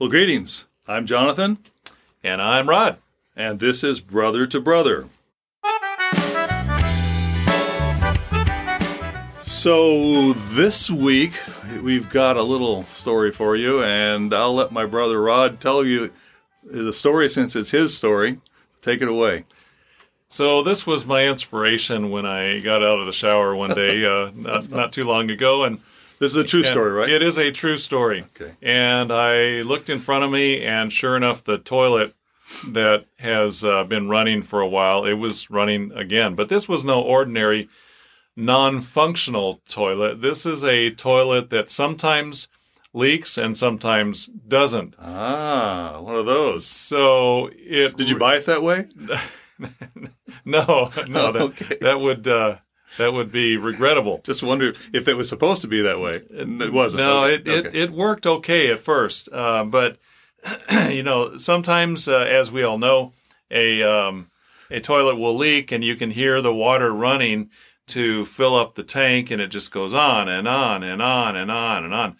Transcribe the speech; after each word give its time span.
Well, 0.00 0.08
greetings. 0.08 0.66
I'm 0.88 1.04
Jonathan, 1.04 1.58
And 2.24 2.40
I'm 2.40 2.70
Rod. 2.70 2.96
and 3.36 3.60
this 3.60 3.84
is 3.84 4.00
Brother 4.00 4.46
to 4.46 4.58
Brother. 4.58 5.10
So, 9.42 10.32
this 10.32 10.88
week 10.88 11.34
we've 11.82 12.08
got 12.08 12.38
a 12.38 12.42
little 12.42 12.84
story 12.84 13.30
for 13.30 13.56
you, 13.56 13.82
and 13.82 14.32
I'll 14.32 14.54
let 14.54 14.72
my 14.72 14.86
brother 14.86 15.20
Rod 15.20 15.60
tell 15.60 15.84
you 15.84 16.10
the 16.64 16.94
story 16.94 17.28
since 17.28 17.54
it's 17.54 17.72
his 17.72 17.94
story. 17.94 18.40
Take 18.80 19.02
it 19.02 19.08
away. 19.08 19.44
So 20.30 20.62
this 20.62 20.86
was 20.86 21.04
my 21.04 21.26
inspiration 21.28 22.08
when 22.10 22.24
I 22.24 22.60
got 22.60 22.82
out 22.82 23.00
of 23.00 23.04
the 23.06 23.12
shower 23.12 23.54
one 23.54 23.74
day, 23.74 24.02
uh, 24.06 24.30
not, 24.34 24.70
not 24.70 24.92
too 24.94 25.04
long 25.04 25.30
ago, 25.30 25.62
and 25.64 25.80
This 26.20 26.32
is 26.32 26.36
a 26.36 26.44
true 26.44 26.60
and 26.60 26.66
story, 26.68 26.92
right? 26.92 27.08
It 27.08 27.22
is 27.22 27.38
a 27.38 27.50
true 27.50 27.76
story. 27.76 28.26
Okay. 28.40 28.52
And 28.62 29.10
I 29.10 29.62
looked 29.62 29.88
in 29.90 29.98
front 29.98 30.22
of 30.22 30.30
me, 30.30 30.62
and 30.62 30.92
sure 30.92 31.16
enough, 31.16 31.42
the 31.42 31.58
toilet 31.58 32.14
that 32.68 33.06
has 33.18 33.64
uh, 33.64 33.84
been 33.84 34.08
running 34.08 34.42
for 34.42 34.60
a 34.60 34.68
while, 34.68 35.04
it 35.04 35.14
was 35.14 35.50
running 35.50 35.92
again. 35.92 36.34
But 36.34 36.48
this 36.48 36.68
was 36.68 36.84
no 36.84 37.00
ordinary 37.00 37.68
non-functional 38.36 39.60
toilet. 39.68 40.20
This 40.20 40.46
is 40.46 40.62
a 40.62 40.90
toilet 40.90 41.50
that 41.50 41.70
sometimes 41.70 42.48
leaks 42.92 43.38
and 43.38 43.56
sometimes 43.56 44.26
doesn't. 44.26 44.94
Ah, 44.98 46.00
one 46.00 46.16
of 46.16 46.26
those. 46.26 46.66
So 46.66 47.50
it 47.52 47.96
Did 47.96 48.10
you 48.10 48.18
buy 48.18 48.36
it 48.36 48.46
that 48.46 48.62
way? 48.62 48.88
No, 50.44 50.90
no, 51.06 51.32
that, 51.32 51.42
Okay. 51.42 51.76
that 51.82 52.00
would 52.00 52.26
uh, 52.26 52.56
that 52.98 53.12
would 53.12 53.30
be 53.30 53.56
regrettable. 53.56 54.20
Just 54.24 54.42
wondered 54.42 54.76
if 54.92 55.08
it 55.08 55.14
was 55.14 55.28
supposed 55.28 55.62
to 55.62 55.68
be 55.68 55.82
that 55.82 56.00
way. 56.00 56.22
It 56.30 56.72
wasn't. 56.72 57.02
No, 57.02 57.24
Okay, 57.24 57.34
it, 57.34 57.66
it, 57.66 57.74
it 57.74 57.90
worked 57.90 58.26
okay 58.26 58.70
at 58.70 58.80
first, 58.80 59.28
uh, 59.32 59.64
but 59.64 59.98
you 60.88 61.02
know 61.02 61.36
sometimes, 61.36 62.08
uh, 62.08 62.18
as 62.18 62.50
we 62.50 62.62
all 62.62 62.78
know, 62.78 63.12
a 63.50 63.82
um, 63.82 64.30
a 64.70 64.80
toilet 64.80 65.16
will 65.16 65.36
leak, 65.36 65.72
and 65.72 65.84
you 65.84 65.96
can 65.96 66.12
hear 66.12 66.40
the 66.40 66.54
water 66.54 66.92
running 66.92 67.50
to 67.88 68.24
fill 68.24 68.54
up 68.54 68.74
the 68.74 68.84
tank, 68.84 69.30
and 69.30 69.40
it 69.40 69.48
just 69.48 69.72
goes 69.72 69.92
on 69.92 70.28
and 70.28 70.46
on 70.46 70.82
and 70.82 71.02
on 71.02 71.36
and 71.36 71.50
on 71.50 71.84
and 71.84 71.92
on. 71.92 72.16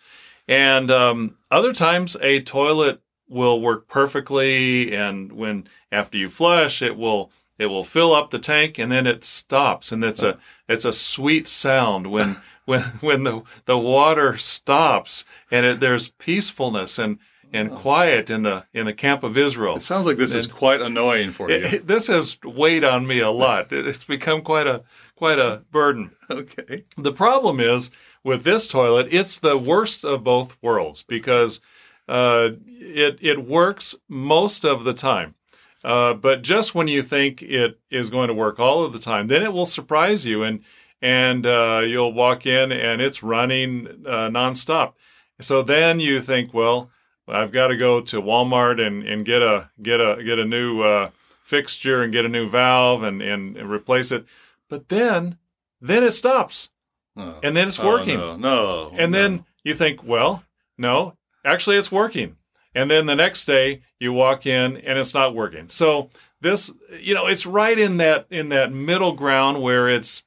And 0.49 0.91
um, 0.91 1.37
other 1.51 1.73
times, 1.73 2.17
a 2.21 2.41
toilet 2.41 3.01
will 3.29 3.61
work 3.61 3.87
perfectly, 3.87 4.95
and 4.95 5.33
when 5.33 5.69
after 5.93 6.19
you 6.19 6.29
flush, 6.29 6.83
it 6.83 6.97
will 6.97 7.31
it 7.61 7.67
will 7.67 7.85
fill 7.85 8.13
up 8.15 8.31
the 8.31 8.39
tank, 8.39 8.79
and 8.79 8.91
then 8.91 9.07
it 9.07 9.25
stops, 9.25 9.93
and 9.93 10.03
it's 10.03 10.23
a 10.23 10.39
it's 10.69 10.85
a 10.85 10.93
sweet 10.93 11.47
sound 11.47 12.07
when 12.11 12.37
when 12.65 12.83
when 13.01 13.23
the 13.25 13.43
the 13.67 13.79
water 13.79 14.37
stops, 14.39 15.25
and 15.51 15.67
it, 15.67 15.81
there's 15.81 16.09
peacefulness 16.11 16.99
and 16.99 17.19
and 17.53 17.71
quiet 17.73 18.31
in 18.31 18.43
the 18.43 18.65
in 18.73 18.87
the 18.87 18.93
camp 18.93 19.23
of 19.25 19.37
Israel. 19.37 19.77
It 19.77 19.83
sounds 19.83 20.07
like 20.07 20.17
this 20.17 20.35
is 20.35 20.47
quite 20.47 20.81
annoying 20.81 21.31
for 21.33 21.51
you. 21.51 21.57
It- 21.57 21.75
it- 21.75 21.87
this 21.87 22.07
has 22.07 22.39
weighed 22.45 22.85
on 22.85 23.07
me 23.07 23.19
a 23.21 23.31
lot. 23.31 23.73
It- 23.73 23.87
It's 23.87 24.05
become 24.05 24.43
quite 24.43 24.67
a 24.69 24.83
quite 25.17 25.39
a 25.39 25.63
burden. 25.71 26.13
okay. 26.31 26.85
The 26.97 27.13
problem 27.13 27.61
is 27.61 27.91
with 28.25 28.45
this 28.45 28.67
toilet, 28.69 29.09
it's 29.11 29.39
the 29.39 29.59
worst 29.59 30.05
of 30.05 30.23
both 30.25 30.57
worlds 30.63 31.03
because 31.03 31.61
uh, 32.09 32.51
it 32.67 33.19
it 33.21 33.45
works 33.45 33.97
most 34.09 34.65
of 34.65 34.85
the 34.85 34.95
time. 34.95 35.35
Uh, 35.83 36.13
but 36.15 36.43
just 36.43 36.75
when 36.75 36.89
you 36.89 37.03
think 37.03 37.41
it 37.43 37.81
is 37.91 38.11
going 38.11 38.29
to 38.29 38.35
work 38.35 38.59
all 38.61 38.85
of 38.85 38.93
the 38.93 38.99
time, 38.99 39.29
then 39.29 39.43
it 39.43 39.53
will 39.53 39.67
surprise 39.67 40.27
you, 40.27 40.43
and 40.43 40.61
and 41.03 41.47
uh, 41.47 41.83
you'll 41.85 42.13
walk 42.13 42.45
in 42.45 42.71
and 42.73 43.01
it's 43.01 43.23
running 43.23 43.87
uh, 44.07 44.29
nonstop. 44.29 44.93
So 45.41 45.63
then 45.63 45.99
you 46.01 46.21
think, 46.21 46.53
well, 46.53 46.91
I've 47.27 47.53
got 47.53 47.69
to 47.69 47.77
go 47.77 48.03
to 48.03 48.21
Walmart 48.21 48.85
and, 48.87 49.03
and 49.05 49.25
get 49.25 49.41
a 49.41 49.71
get 49.83 50.01
a 50.01 50.23
get 50.23 50.39
a 50.39 50.45
new 50.45 50.83
uh, 50.83 51.11
fixture 51.43 52.03
and 52.03 52.13
get 52.13 52.27
a 52.27 52.29
new 52.29 52.47
valve 52.49 53.03
and, 53.03 53.23
and, 53.23 53.57
and 53.57 53.71
replace 53.71 54.13
it. 54.13 54.27
But 54.69 54.89
then 54.91 55.39
then 55.81 56.03
it 56.05 56.13
stops 56.13 56.71
Oh. 57.17 57.41
and 57.43 57.57
then 57.57 57.67
it's 57.69 57.81
Oh, 57.81 57.87
working. 57.89 58.19
no, 58.19 58.37
no. 58.37 58.93
And 58.97 59.11
no. 59.13 59.19
then 59.19 59.45
you 59.65 59.75
think, 59.75 60.05
well, 60.05 60.45
no, 60.79 61.15
actually 61.45 61.77
it's 61.77 61.91
working. 61.91 62.37
And 62.75 62.91
then 62.91 63.07
the 63.07 63.17
next 63.17 63.47
day 63.47 63.83
you 63.99 64.13
walk 64.13 64.47
in 64.47 64.77
and 64.77 64.99
it's 64.99 65.15
not 65.15 65.35
working. 65.35 65.69
So 65.71 66.11
this, 66.41 66.73
you 66.99 67.15
know, 67.15 67.27
it's 67.27 67.47
right 67.47 67.79
in 67.79 67.97
that 67.99 68.27
in 68.31 68.49
that 68.51 68.73
middle 68.73 69.13
ground 69.13 69.61
where 69.61 69.89
it's 69.89 70.23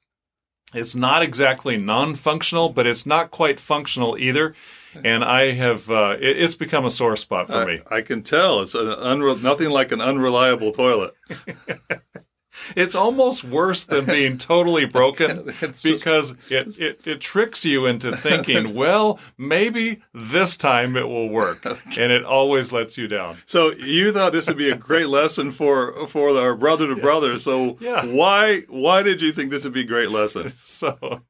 it's 0.74 0.96
not 0.96 1.22
exactly 1.22 1.78
non-functional, 1.78 2.70
but 2.70 2.88
it's 2.88 3.06
not 3.06 3.32
quite 3.32 3.60
functional 3.60 4.18
either. 4.18 4.56
And 5.04 5.24
I 5.24 5.52
have 5.52 5.90
uh, 5.90 6.18
it, 6.20 6.38
it's 6.42 6.56
become 6.56 6.86
a 6.86 6.92
sore 6.92 7.16
spot 7.16 7.48
for 7.48 7.56
I, 7.56 7.66
me. 7.66 7.82
I 7.90 8.02
can 8.02 8.22
tell 8.22 8.62
it's 8.62 8.76
an 8.76 8.88
unre- 8.88 9.42
nothing 9.42 9.70
like 9.70 9.92
an 9.92 10.02
unreliable 10.02 10.72
toilet. 10.72 11.16
It's 12.76 12.96
almost 12.96 13.44
worse 13.44 13.84
than 13.84 14.06
being 14.06 14.38
totally 14.38 14.86
broken 14.86 15.46
because 15.84 16.36
it, 16.50 16.80
it, 16.80 17.02
it 17.08 17.22
tricks 17.22 17.66
you 17.66 17.86
into 17.86 18.16
thinking, 18.16 18.74
well, 18.84 19.20
maybe 19.38 20.02
this 20.14 20.56
time 20.58 20.96
it 20.96 21.08
will 21.08 21.30
work. 21.30 21.66
And 21.66 22.12
it 22.12 22.24
always 22.24 22.72
lets 22.72 22.98
you 22.98 23.08
down. 23.08 23.38
so 23.46 23.72
you 23.74 24.12
thought 24.12 24.32
this 24.34 24.48
would 24.48 24.58
be 24.58 24.70
a 24.70 24.76
great 24.76 25.08
lesson 25.08 25.52
for 25.52 26.08
for 26.08 26.30
our 26.38 26.56
brother 26.56 26.88
to 26.88 26.96
brother. 26.96 27.40
So 27.40 27.78
Yeah. 27.80 28.06
why 28.06 28.62
why 28.70 29.04
did 29.04 29.22
you 29.22 29.32
think 29.32 29.50
this 29.52 29.64
would 29.64 29.74
be 29.74 29.82
a 29.82 29.86
great 29.86 30.10
lesson? 30.12 30.52
So, 30.66 31.22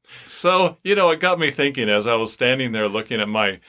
so 0.44 0.76
you 0.84 0.94
know, 0.94 1.08
it 1.10 1.20
got 1.20 1.38
me 1.38 1.50
thinking 1.50 1.88
as 1.88 2.06
I 2.06 2.16
was 2.16 2.32
standing 2.32 2.72
there 2.72 2.86
looking 2.88 3.18
at 3.20 3.28
my 3.30 3.60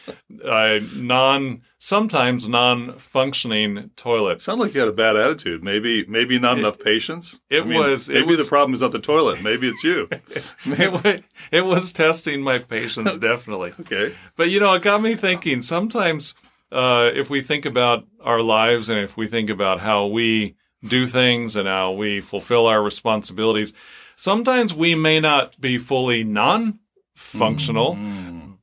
uh, 0.44 0.80
non, 0.94 1.62
sometimes 1.80 2.48
non-functioning 2.50 3.92
toilet. 3.96 4.42
Sounds 4.42 4.60
like 4.60 4.74
you 4.74 4.80
had 4.82 4.90
a 4.90 4.94
bad 4.94 5.16
attitude. 5.16 5.64
Maybe 5.64 6.06
maybe 6.08 6.38
not 6.40 6.58
enough 6.60 6.80
patience. 6.80 7.40
it 7.50 7.66
was- 7.66 8.10
it 8.10 8.14
Maybe 8.16 8.36
was- 8.36 8.46
the 8.46 8.50
problem 8.50 8.74
is 8.74 8.82
not 8.82 8.92
the 8.92 9.00
toilet. 9.00 9.42
Maybe 9.42 9.68
it's 9.70 9.84
you. 9.84 10.10
It 10.66 10.92
was, 10.92 11.22
it 11.52 11.66
was 11.66 11.94
testing 11.94 12.42
my 12.42 12.58
patience, 12.60 13.18
definitely. 13.32 13.72
okay. 13.82 14.14
But 14.36 14.50
you 14.50 14.60
know, 14.60 14.74
it 14.74 14.82
got 14.82 15.02
me 15.02 15.16
thinking. 15.16 15.62
Sometimes, 15.62 16.36
uh, 16.72 17.10
if 17.14 17.30
we 17.30 17.42
think 17.42 17.66
about 17.66 18.06
our 18.22 18.42
lives 18.42 18.90
and 18.90 19.00
if 19.00 19.16
we 19.16 19.28
think 19.28 19.50
about 19.50 19.80
how 19.80 20.08
we 20.08 20.56
do 20.84 21.08
things 21.08 21.56
and 21.56 21.68
how 21.68 21.92
we 21.94 22.20
fulfill 22.22 22.68
our 22.68 22.82
responsibilities, 22.84 23.72
sometimes 24.16 24.74
we 24.74 24.96
may 24.96 25.20
not 25.20 25.60
be 25.60 25.78
fully 25.78 26.24
non-functional, 26.24 27.98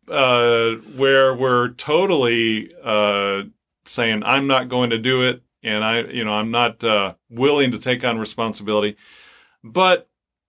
uh, 0.08 0.72
where 0.96 1.34
we're 1.34 1.68
totally 1.70 2.72
uh, 2.82 3.42
saying, 3.84 4.22
"I'm 4.24 4.46
not 4.46 4.68
going 4.68 4.90
to 4.90 4.98
do 4.98 5.22
it," 5.22 5.42
and 5.62 5.84
I, 5.84 6.00
you 6.00 6.24
know, 6.24 6.34
I'm 6.34 6.50
not 6.50 6.82
uh, 6.84 7.14
willing 7.30 7.70
to 7.72 7.78
take 7.78 8.04
on 8.04 8.18
responsibility, 8.18 8.96
but 9.62 10.08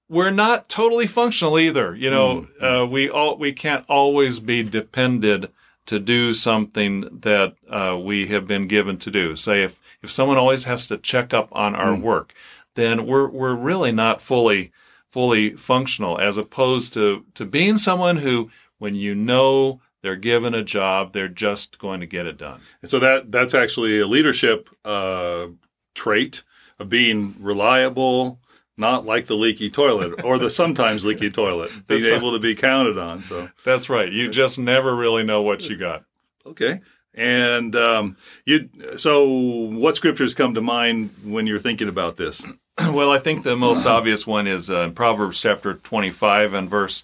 we're 0.09 0.31
not 0.31 0.69
totally 0.69 1.07
functional 1.07 1.57
either. 1.59 1.95
You 1.95 2.09
know, 2.09 2.47
uh, 2.61 2.85
we 2.85 3.09
all 3.09 3.37
we 3.37 3.53
can't 3.53 3.85
always 3.87 4.39
be 4.39 4.63
depended 4.63 5.51
to 5.85 5.99
do 5.99 6.33
something 6.33 7.19
that 7.21 7.55
uh, 7.69 7.97
we 8.01 8.27
have 8.27 8.47
been 8.47 8.67
given 8.67 8.97
to 8.97 9.11
do. 9.11 9.35
Say 9.35 9.63
if 9.63 9.81
if 10.01 10.11
someone 10.11 10.37
always 10.37 10.65
has 10.65 10.87
to 10.87 10.97
check 10.97 11.33
up 11.33 11.49
on 11.51 11.75
our 11.75 11.95
work, 11.95 12.33
then 12.75 13.05
we're 13.05 13.27
we're 13.27 13.55
really 13.55 13.91
not 13.91 14.21
fully 14.21 14.71
fully 15.13 15.51
functional. 15.51 16.19
As 16.19 16.37
opposed 16.39 16.93
to 16.95 17.23
to 17.35 17.45
being 17.45 17.77
someone 17.77 18.17
who, 18.17 18.49
when 18.79 18.95
you 18.95 19.13
know 19.13 19.79
they're 20.01 20.15
given 20.15 20.53
a 20.55 20.63
job, 20.63 21.13
they're 21.13 21.27
just 21.29 21.77
going 21.77 21.99
to 21.99 22.07
get 22.07 22.25
it 22.25 22.37
done. 22.37 22.59
And 22.81 22.89
so 22.89 22.97
that 22.99 23.31
that's 23.31 23.53
actually 23.53 23.99
a 23.99 24.07
leadership 24.07 24.67
uh, 24.83 25.47
trait 25.93 26.43
of 26.79 26.89
being 26.89 27.35
reliable, 27.39 28.39
not 28.75 29.05
like 29.05 29.27
the 29.27 29.35
leaky 29.35 29.69
toilet 29.69 30.23
or 30.25 30.39
the 30.39 30.49
sometimes 30.49 31.05
leaky 31.09 31.29
toilet, 31.29 31.71
being 31.87 32.01
some- 32.01 32.17
able 32.17 32.31
to 32.33 32.39
be 32.39 32.55
counted 32.55 32.97
on. 32.97 33.21
So 33.21 33.49
That's 33.63 33.89
right. 33.89 34.11
You 34.11 34.29
just 34.29 34.57
never 34.57 34.95
really 34.95 35.23
know 35.23 35.43
what 35.43 35.69
you 35.69 35.77
got. 35.77 36.03
okay, 36.45 36.81
and 37.13 37.75
um, 37.75 38.17
you. 38.45 38.67
So 38.97 39.29
what 39.29 39.95
scriptures 39.95 40.33
come 40.33 40.55
to 40.55 40.61
mind 40.61 41.13
when 41.23 41.45
you're 41.45 41.59
thinking 41.59 41.87
about 41.87 42.17
this? 42.17 42.43
Well, 42.91 43.11
I 43.11 43.19
think 43.19 43.43
the 43.43 43.55
most 43.55 43.85
obvious 43.85 44.25
one 44.25 44.47
is 44.47 44.69
uh, 44.69 44.81
in 44.81 44.93
Proverbs 44.93 45.39
chapter 45.41 45.75
25 45.75 46.53
and 46.53 46.69
verse 46.69 47.03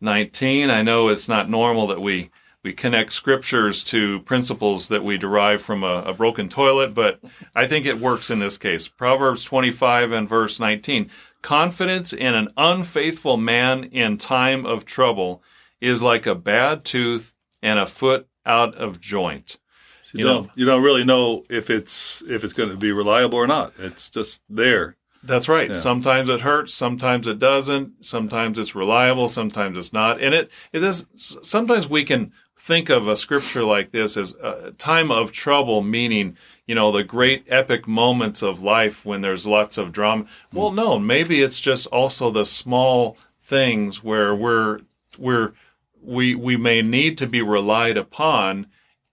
19. 0.00 0.70
I 0.70 0.82
know 0.82 1.08
it's 1.08 1.28
not 1.28 1.48
normal 1.48 1.86
that 1.88 2.00
we 2.00 2.30
we 2.64 2.72
connect 2.72 3.12
scriptures 3.12 3.84
to 3.84 4.20
principles 4.22 4.88
that 4.88 5.04
we 5.04 5.16
derive 5.16 5.62
from 5.62 5.84
a, 5.84 6.02
a 6.02 6.12
broken 6.12 6.48
toilet, 6.48 6.92
but 6.92 7.20
I 7.54 7.66
think 7.68 7.86
it 7.86 8.00
works 8.00 8.30
in 8.30 8.40
this 8.40 8.58
case. 8.58 8.88
Proverbs 8.88 9.44
25 9.44 10.10
and 10.10 10.28
verse 10.28 10.58
19. 10.58 11.08
Confidence 11.40 12.12
in 12.12 12.34
an 12.34 12.48
unfaithful 12.56 13.36
man 13.36 13.84
in 13.84 14.18
time 14.18 14.66
of 14.66 14.84
trouble 14.84 15.40
is 15.80 16.02
like 16.02 16.26
a 16.26 16.34
bad 16.34 16.84
tooth 16.84 17.32
and 17.62 17.78
a 17.78 17.86
foot 17.86 18.26
out 18.44 18.74
of 18.74 19.00
joint. 19.00 19.58
So 20.02 20.18
you, 20.18 20.24
You 20.24 20.24
don't 20.32 20.46
know. 20.46 20.52
you 20.56 20.64
don't 20.64 20.82
really 20.82 21.04
know 21.04 21.44
if 21.48 21.70
it's 21.70 22.22
if 22.22 22.42
it's 22.42 22.52
going 22.52 22.70
to 22.70 22.76
be 22.76 22.90
reliable 22.92 23.38
or 23.38 23.46
not. 23.46 23.72
It's 23.78 24.10
just 24.10 24.42
there. 24.48 24.96
That's 25.22 25.48
right. 25.48 25.70
Yeah. 25.70 25.76
Sometimes 25.78 26.28
it 26.28 26.42
hurts, 26.42 26.72
sometimes 26.72 27.26
it 27.26 27.38
doesn't, 27.38 28.06
sometimes 28.06 28.58
it's 28.58 28.74
reliable, 28.74 29.28
sometimes 29.28 29.76
it's 29.76 29.92
not. 29.92 30.20
And 30.20 30.34
it 30.34 30.50
it 30.72 30.82
is 30.82 31.06
sometimes 31.14 31.88
we 31.88 32.04
can 32.04 32.32
think 32.56 32.90
of 32.90 33.08
a 33.08 33.16
scripture 33.16 33.64
like 33.64 33.92
this 33.92 34.16
as 34.16 34.32
a 34.42 34.72
time 34.72 35.10
of 35.10 35.32
trouble, 35.32 35.82
meaning, 35.82 36.36
you 36.66 36.74
know, 36.74 36.92
the 36.92 37.02
great 37.02 37.44
epic 37.48 37.88
moments 37.88 38.42
of 38.42 38.60
life 38.60 39.06
when 39.06 39.22
there's 39.22 39.46
lots 39.46 39.78
of 39.78 39.90
drama. 39.90 40.26
Hmm. 40.52 40.58
Well, 40.58 40.72
no, 40.72 40.98
maybe 40.98 41.40
it's 41.40 41.60
just 41.60 41.86
also 41.86 42.30
the 42.30 42.44
small 42.44 43.16
things 43.40 44.04
where 44.04 44.34
we're, 44.34 44.80
we're, 45.18 45.54
we, 46.02 46.34
we 46.34 46.56
may 46.56 46.82
need 46.82 47.16
to 47.18 47.26
be 47.26 47.40
relied 47.40 47.96
upon 47.96 48.66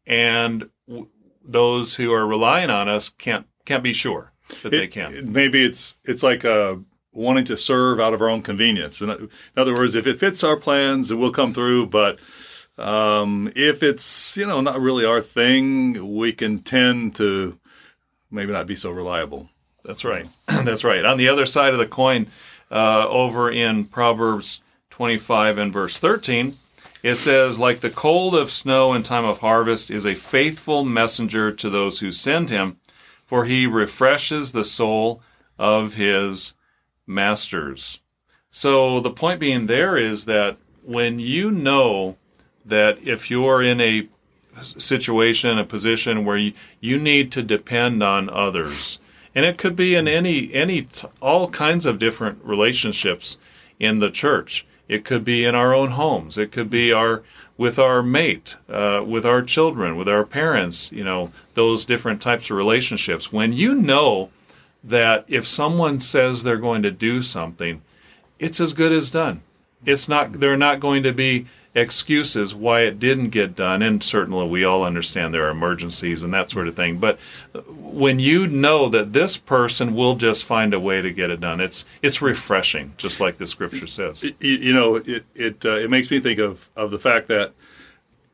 and 0.05 0.69
w- 0.87 1.07
those 1.43 1.95
who 1.95 2.11
are 2.11 2.27
relying 2.27 2.69
on 2.69 2.89
us 2.89 3.09
can't, 3.09 3.47
can't 3.63 3.83
be 3.83 3.93
sure 3.93 4.33
that 4.63 4.69
they 4.71 4.87
can. 4.87 5.13
it- 5.15 5.27
maybe 5.27 5.63
it's 5.63 5.97
it's 6.05 6.23
like 6.23 6.45
uh, 6.45 6.75
wanting 7.13 7.45
to 7.45 7.57
serve 7.57 7.99
out 7.99 8.13
of 8.13 8.21
our 8.21 8.29
own 8.29 8.41
convenience. 8.41 9.01
In, 9.01 9.09
in 9.09 9.29
other 9.57 9.73
words, 9.73 9.95
if 9.95 10.07
it 10.07 10.19
fits 10.19 10.43
our 10.43 10.57
plans, 10.57 11.11
it 11.11 11.15
will 11.15 11.31
come 11.31 11.53
through. 11.53 11.87
But 11.87 12.19
um, 12.77 13.51
if 13.55 13.81
it's 13.83 14.35
you 14.37 14.45
know 14.45 14.61
not 14.61 14.79
really 14.81 15.05
our 15.05 15.21
thing, 15.21 16.15
we 16.17 16.31
can 16.33 16.59
tend 16.59 17.15
to 17.15 17.57
maybe 18.31 18.51
not 18.51 18.67
be 18.67 18.75
so 18.75 18.91
reliable. 18.91 19.49
That's 19.83 20.03
right. 20.03 20.27
That's 20.47 20.83
right. 20.83 21.05
On 21.05 21.17
the 21.17 21.29
other 21.29 21.45
side 21.45 21.73
of 21.73 21.79
the 21.79 21.85
coin, 21.85 22.27
uh, 22.71 23.07
over 23.07 23.51
in 23.51 23.85
Proverbs 23.85 24.61
25 24.89 25.57
and 25.59 25.71
verse 25.71 25.97
13, 25.99 26.57
it 27.03 27.15
says, 27.15 27.59
Like 27.59 27.81
the 27.81 27.91
cold 27.91 28.33
of 28.33 28.49
snow 28.49 28.93
in 28.93 29.03
time 29.03 29.25
of 29.25 29.39
harvest 29.39 29.91
is 29.91 30.05
a 30.05 30.15
faithful 30.15 30.83
messenger 30.83 31.51
to 31.51 31.69
those 31.69 31.99
who 31.99 32.11
send 32.11 32.49
him, 32.49 32.77
for 33.35 33.43
he 33.43 33.67
refreshes 33.67 34.53
the 34.53 34.63
soul 34.63 35.21
of 35.59 35.95
his 35.95 36.53
masters. 37.05 37.99
So 38.49 39.01
the 39.01 39.11
point 39.11 39.41
being 39.41 39.65
there 39.65 39.97
is 39.97 40.23
that 40.23 40.55
when 40.85 41.19
you 41.19 41.51
know 41.51 42.15
that 42.63 43.05
if 43.05 43.29
you're 43.29 43.61
in 43.61 43.81
a 43.81 44.07
situation, 44.61 45.59
a 45.59 45.65
position 45.65 46.23
where 46.23 46.37
you, 46.37 46.53
you 46.79 46.97
need 46.97 47.29
to 47.33 47.43
depend 47.43 48.01
on 48.01 48.29
others, 48.29 48.99
and 49.35 49.43
it 49.43 49.57
could 49.57 49.75
be 49.75 49.95
in 49.95 50.07
any 50.07 50.53
any 50.53 50.87
all 51.21 51.49
kinds 51.49 51.85
of 51.85 51.99
different 51.99 52.39
relationships 52.41 53.37
in 53.81 53.99
the 53.99 54.09
church. 54.09 54.65
It 54.87 55.03
could 55.03 55.23
be 55.23 55.43
in 55.43 55.55
our 55.55 55.73
own 55.73 55.91
homes. 55.91 56.37
It 56.37 56.51
could 56.51 56.69
be 56.69 56.91
our 56.91 57.23
with 57.57 57.79
our 57.79 58.03
mate, 58.03 58.57
uh, 58.69 59.01
with 59.05 59.25
our 59.25 59.41
children, 59.41 59.95
with 59.95 60.09
our 60.09 60.25
parents. 60.25 60.91
You 60.91 61.03
know 61.03 61.31
those 61.53 61.85
different 61.85 62.21
types 62.21 62.49
of 62.49 62.57
relationships. 62.57 63.31
When 63.31 63.53
you 63.53 63.73
know 63.75 64.29
that 64.83 65.25
if 65.27 65.47
someone 65.47 65.99
says 65.99 66.43
they're 66.43 66.57
going 66.57 66.83
to 66.83 66.91
do 66.91 67.21
something, 67.21 67.81
it's 68.37 68.59
as 68.59 68.73
good 68.73 68.91
as 68.91 69.09
done. 69.09 69.41
It's 69.85 70.07
not. 70.07 70.39
They're 70.39 70.57
not 70.57 70.79
going 70.79 71.03
to 71.03 71.11
be 71.11 71.47
excuses 71.75 72.55
why 72.55 72.81
it 72.81 72.99
didn't 72.99 73.29
get 73.29 73.55
done. 73.55 73.81
And 73.81 74.01
certainly, 74.01 74.47
we 74.47 74.63
all 74.63 74.83
understand 74.83 75.33
there 75.33 75.45
are 75.45 75.51
emergencies 75.51 76.23
and 76.23 76.33
that 76.33 76.49
sort 76.49 76.67
of 76.67 76.75
thing. 76.75 76.97
But 76.97 77.19
when 77.77 78.17
you 78.17 78.47
know 78.47 78.87
that 78.89 79.13
this 79.13 79.37
person 79.37 79.93
will 79.93 80.15
just 80.15 80.45
find 80.45 80.73
a 80.73 80.79
way 80.79 81.01
to 81.01 81.11
get 81.11 81.29
it 81.29 81.41
done, 81.41 81.59
it's 81.59 81.85
it's 82.01 82.21
refreshing, 82.21 82.93
just 82.97 83.19
like 83.19 83.37
the 83.37 83.45
scripture 83.45 83.87
says. 83.87 84.23
you, 84.23 84.33
you 84.39 84.73
know, 84.73 84.95
it 84.95 85.25
it 85.35 85.65
uh, 85.65 85.75
it 85.75 85.89
makes 85.89 86.09
me 86.09 86.19
think 86.19 86.39
of 86.39 86.69
of 86.75 86.91
the 86.91 86.99
fact 86.99 87.27
that 87.27 87.51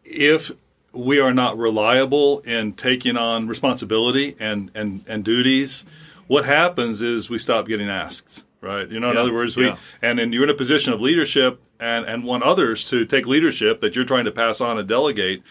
if 0.06 0.52
we 0.94 1.20
are 1.20 1.34
not 1.34 1.58
reliable 1.58 2.40
in 2.40 2.74
taking 2.74 3.18
on 3.18 3.48
responsibility 3.48 4.36
and 4.40 4.70
and 4.76 5.04
and 5.08 5.26
duties, 5.26 5.86
what 6.28 6.46
happens 6.46 7.02
is 7.02 7.30
we 7.30 7.40
stop 7.40 7.68
getting 7.68 7.90
asked. 7.90 8.44
Right, 8.62 8.88
you 8.90 9.00
know. 9.00 9.10
In 9.10 9.18
other 9.18 9.34
words, 9.34 9.58
we 9.58 9.66
yeah. 9.66 9.78
and 10.04 10.19
then 10.19 10.31
you're 10.31 10.44
in 10.44 10.50
a 10.50 10.54
position 10.54 10.94
of 10.94 11.02
leadership 11.02 11.60
and 11.80 12.06
and 12.06 12.24
want 12.24 12.44
others 12.44 12.88
to 12.90 13.06
take 13.06 13.25
leadership 13.25 13.81
that 13.81 13.96
you're 13.96 14.06
trying 14.06 14.25
to 14.25 14.31
pass 14.31 14.62
on 14.62 14.78
and 14.78 14.88
delegate. 14.88 15.42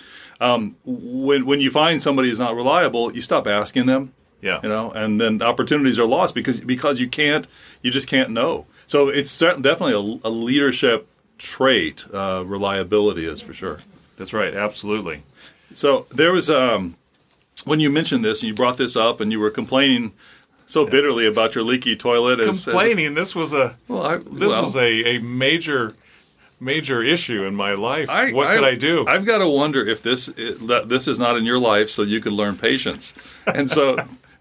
Um, 0.41 0.77
when 0.85 1.45
when 1.45 1.61
you 1.61 1.71
find 1.73 2.01
somebody 2.01 2.31
is 2.31 2.39
not 2.39 2.55
reliable, 2.55 3.13
you 3.15 3.21
stop 3.21 3.47
asking 3.49 3.87
them 3.87 4.13
Yeah. 4.41 4.61
you 4.63 4.69
know 4.71 4.91
and 4.93 5.21
then 5.21 5.43
opportunities 5.43 5.99
are 5.99 6.07
lost 6.07 6.35
because 6.35 6.61
because 6.61 6.99
you 7.01 7.09
can't 7.09 7.47
you 7.83 7.91
just 7.91 8.09
can't 8.09 8.31
know 8.31 8.65
so 8.87 9.09
it's 9.09 9.31
certain, 9.31 9.61
definitely 9.61 10.21
a, 10.25 10.29
a 10.29 10.31
leadership 10.31 11.07
trait 11.37 12.07
uh, 12.15 12.43
reliability 12.47 13.27
is 13.27 13.41
for 13.43 13.53
sure 13.53 13.79
That's 14.17 14.33
right. 14.33 14.55
Absolutely. 14.55 15.23
so 15.75 16.07
there 16.11 16.33
was 16.33 16.49
um, 16.49 16.97
when 17.67 17.81
you 17.81 17.91
mentioned 17.91 18.25
this 18.25 18.41
and 18.43 18.49
you 18.49 18.55
brought 18.55 18.79
this 18.79 18.97
up 18.97 19.21
and 19.21 19.31
you 19.33 19.41
were 19.41 19.51
complaining 19.51 20.13
so 20.71 20.87
bitterly 20.87 21.27
about 21.27 21.55
your 21.55 21.65
leaky 21.65 21.97
toilet 21.97 22.41
as, 22.41 22.49
as- 22.49 22.69
uh, 22.69 22.71
Complaining. 22.71 23.15
This 23.15 23.35
was 23.35 23.53
a 23.53 23.77
well, 23.89 24.03
I, 24.03 24.17
this 24.19 24.49
well, 24.49 24.63
was 24.63 24.77
a, 24.77 25.17
a 25.17 25.19
major 25.19 25.95
major 26.61 27.03
issue 27.03 27.45
in 27.45 27.55
my 27.55 27.73
life. 27.75 28.09
I- 28.09 28.33
what 28.33 28.49
could 28.55 28.65
I 28.65 28.75
do? 28.75 29.07
I've 29.07 29.25
got 29.25 29.39
to 29.39 29.49
wonder 29.49 29.87
if 29.87 30.03
this 30.03 30.27
this 30.37 31.09
is 31.09 31.19
not 31.19 31.37
in 31.37 31.45
your 31.45 31.59
life, 31.59 31.91
so 31.91 32.03
you 32.03 32.21
can 32.21 32.33
learn 32.33 32.57
patience. 32.57 33.15
And 33.47 33.69
so, 33.69 33.97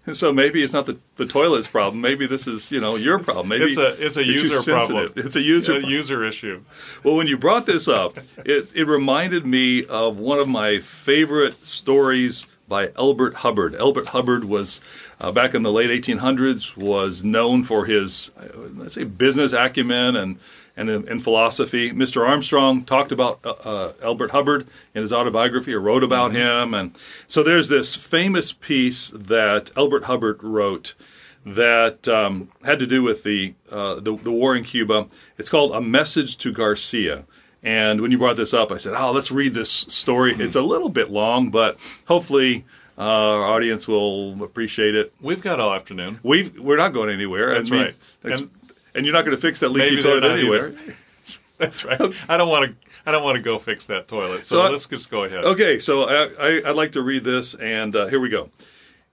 and 0.06 0.16
so 0.16 0.32
maybe 0.32 0.62
it's 0.62 0.72
not 0.72 0.86
the, 0.86 0.98
the 1.16 1.26
toilet's 1.26 1.66
problem. 1.66 2.00
Maybe 2.00 2.26
this 2.26 2.46
is 2.46 2.70
you 2.70 2.80
know 2.80 2.94
your 2.94 3.18
problem. 3.18 3.48
Maybe 3.48 3.64
it's 3.64 3.78
a 3.78 4.06
it's 4.06 4.16
a 4.16 4.24
user 4.24 4.62
problem. 4.62 5.12
It's 5.16 5.34
a 5.34 5.40
user. 5.40 5.72
a 5.72 5.74
problem. 5.76 5.92
user 5.92 6.24
issue. 6.24 6.62
Well, 7.02 7.16
when 7.16 7.26
you 7.26 7.36
brought 7.36 7.66
this 7.66 7.88
up, 7.88 8.18
it, 8.44 8.72
it 8.74 8.86
reminded 8.86 9.44
me 9.44 9.84
of 9.86 10.18
one 10.18 10.38
of 10.38 10.48
my 10.48 10.78
favorite 10.78 11.66
stories 11.66 12.46
by 12.70 12.92
Elbert 12.96 13.34
Hubbard. 13.34 13.74
Elbert 13.74 14.08
Hubbard 14.10 14.44
was 14.44 14.80
uh, 15.20 15.30
back 15.32 15.54
in 15.54 15.62
the 15.62 15.72
late 15.72 15.90
1800s 15.90 16.76
was 16.76 17.22
known 17.22 17.64
for 17.64 17.84
his 17.84 18.32
uh, 18.38 18.46
let's 18.76 18.94
say 18.94 19.04
business 19.04 19.52
acumen 19.52 20.16
and 20.16 20.38
and 20.76 20.88
in 20.88 21.18
philosophy. 21.18 21.90
Mr. 21.90 22.26
Armstrong 22.26 22.84
talked 22.84 23.12
about 23.12 23.40
uh, 23.44 23.50
uh, 23.64 23.92
Elbert 24.00 24.30
Hubbard 24.30 24.66
in 24.94 25.02
his 25.02 25.12
autobiography 25.12 25.74
or 25.74 25.80
wrote 25.80 26.04
about 26.04 26.32
him, 26.32 26.72
and 26.72 26.96
so 27.28 27.42
there's 27.42 27.68
this 27.68 27.96
famous 27.96 28.52
piece 28.52 29.10
that 29.10 29.72
Elbert 29.76 30.04
Hubbard 30.04 30.42
wrote 30.42 30.94
that 31.44 32.06
um, 32.06 32.50
had 32.64 32.78
to 32.78 32.86
do 32.86 33.02
with 33.02 33.24
the, 33.24 33.54
uh, 33.70 33.96
the 33.96 34.16
the 34.16 34.30
war 34.30 34.54
in 34.54 34.64
Cuba. 34.64 35.08
It's 35.36 35.50
called 35.50 35.72
"A 35.72 35.80
Message 35.80 36.38
to 36.38 36.52
Garcia." 36.52 37.24
And 37.62 38.00
when 38.00 38.10
you 38.10 38.18
brought 38.18 38.36
this 38.36 38.54
up, 38.54 38.72
I 38.72 38.78
said, 38.78 38.94
"Oh, 38.96 39.12
let's 39.12 39.30
read 39.30 39.52
this 39.54 39.70
story. 39.70 40.34
It's 40.38 40.54
a 40.56 40.62
little 40.62 40.88
bit 40.88 41.10
long, 41.10 41.50
but 41.50 41.78
hopefully 42.06 42.64
uh, 42.96 43.02
our 43.02 43.44
audience 43.44 43.86
will 43.86 44.42
appreciate 44.42 44.94
it." 44.94 45.12
We've 45.20 45.42
got 45.42 45.60
all 45.60 45.72
afternoon. 45.74 46.20
We 46.22 46.48
we're 46.48 46.78
not 46.78 46.92
going 46.94 47.10
anywhere. 47.10 47.52
That's 47.54 47.70
I 47.70 47.74
mean, 47.74 47.84
right. 47.84 48.32
And- 48.34 48.50
and 48.92 49.06
you're 49.06 49.12
not 49.12 49.24
going 49.24 49.36
to 49.36 49.40
fix 49.40 49.60
that 49.60 49.68
leaky 49.68 50.02
toilet 50.02 50.24
anywhere. 50.24 50.72
That's 51.58 51.84
right. 51.84 52.00
I 52.28 52.36
don't 52.36 52.48
want 52.48 52.70
to. 52.70 52.76
I 53.06 53.12
don't 53.12 53.22
want 53.22 53.36
to 53.36 53.42
go 53.42 53.56
fix 53.56 53.86
that 53.86 54.08
toilet. 54.08 54.44
So, 54.44 54.56
So 54.56 54.60
I- 54.62 54.68
let's 54.70 54.86
just 54.86 55.10
go 55.10 55.22
ahead. 55.22 55.44
Okay, 55.44 55.78
so 55.78 56.08
I, 56.08 56.68
I'd 56.68 56.74
like 56.74 56.90
to 56.92 57.02
read 57.02 57.22
this, 57.22 57.54
and 57.54 57.94
uh, 57.94 58.06
here 58.08 58.18
we 58.18 58.30
go. 58.30 58.50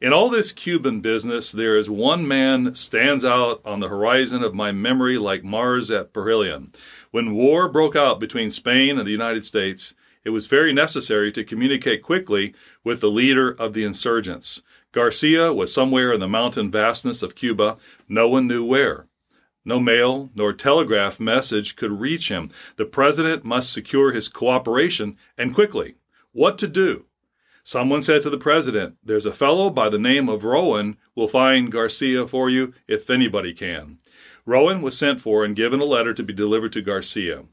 In 0.02 0.14
all 0.14 0.30
this 0.30 0.52
Cuban 0.52 1.02
business, 1.02 1.52
there 1.52 1.76
is 1.78 1.90
one 1.92 2.28
man 2.28 2.74
stands 2.74 3.24
out 3.24 3.62
on 3.66 3.80
the 3.82 3.88
horizon 3.88 4.44
of 4.44 4.56
my 4.56 4.72
memory 4.72 5.18
like 5.20 5.44
Mars 5.44 5.92
at 5.92 6.12
perihelion. 6.14 6.70
When 7.12 7.34
war 7.34 7.70
broke 7.70 7.96
out 7.96 8.20
between 8.20 8.50
Spain 8.50 8.98
and 8.98 9.08
the 9.08 9.12
United 9.12 9.46
States, 9.46 9.96
it 10.24 10.32
was 10.32 10.46
very 10.46 10.74
necessary 10.74 11.32
to 11.32 11.44
communicate 11.44 12.04
quickly 12.04 12.54
with 12.84 13.00
the 13.00 13.10
leader 13.10 13.50
of 13.50 13.74
the 13.74 13.84
insurgents. 13.84 14.62
Garcia 14.92 15.54
was 15.54 15.74
somewhere 15.74 16.12
in 16.12 16.20
the 16.20 16.28
mountain 16.28 16.70
vastness 16.70 17.24
of 17.24 17.36
Cuba. 17.36 17.78
No 18.10 18.28
one 18.28 18.48
knew 18.48 18.66
where. 18.66 19.08
No 19.64 19.80
mail 19.80 20.30
nor 20.36 20.54
telegraph 20.54 21.20
message 21.20 21.76
could 21.76 22.00
reach 22.00 22.30
him. 22.30 22.50
The 22.78 22.86
president 22.86 23.44
must 23.44 23.72
secure 23.72 24.12
his 24.12 24.30
cooperation 24.30 25.18
and 25.38 25.54
quickly. 25.54 25.96
What 26.32 26.58
to 26.60 26.68
do? 26.68 27.06
Someone 27.64 28.02
said 28.02 28.22
to 28.22 28.30
the 28.30 28.38
president, 28.38 28.96
There's 29.04 29.26
a 29.26 29.34
fellow 29.34 29.70
by 29.70 29.90
the 29.90 30.00
name 30.00 30.30
of 30.30 30.46
Rowan 30.46 30.96
will 31.16 31.28
find 31.28 31.70
Garcia 31.70 32.26
for 32.26 32.50
you 32.50 32.74
if 32.88 33.10
anybody 33.10 33.54
can. 33.54 33.98
Rowan 34.48 34.82
was 34.82 34.98
sent 34.98 35.20
for 35.20 35.44
and 35.44 35.58
given 35.58 35.82
a 35.82 35.86
letter 35.86 36.14
to 36.14 36.24
be 36.24 36.34
delivered 36.34 36.72
to 36.72 36.82
Garcia. 36.82 37.44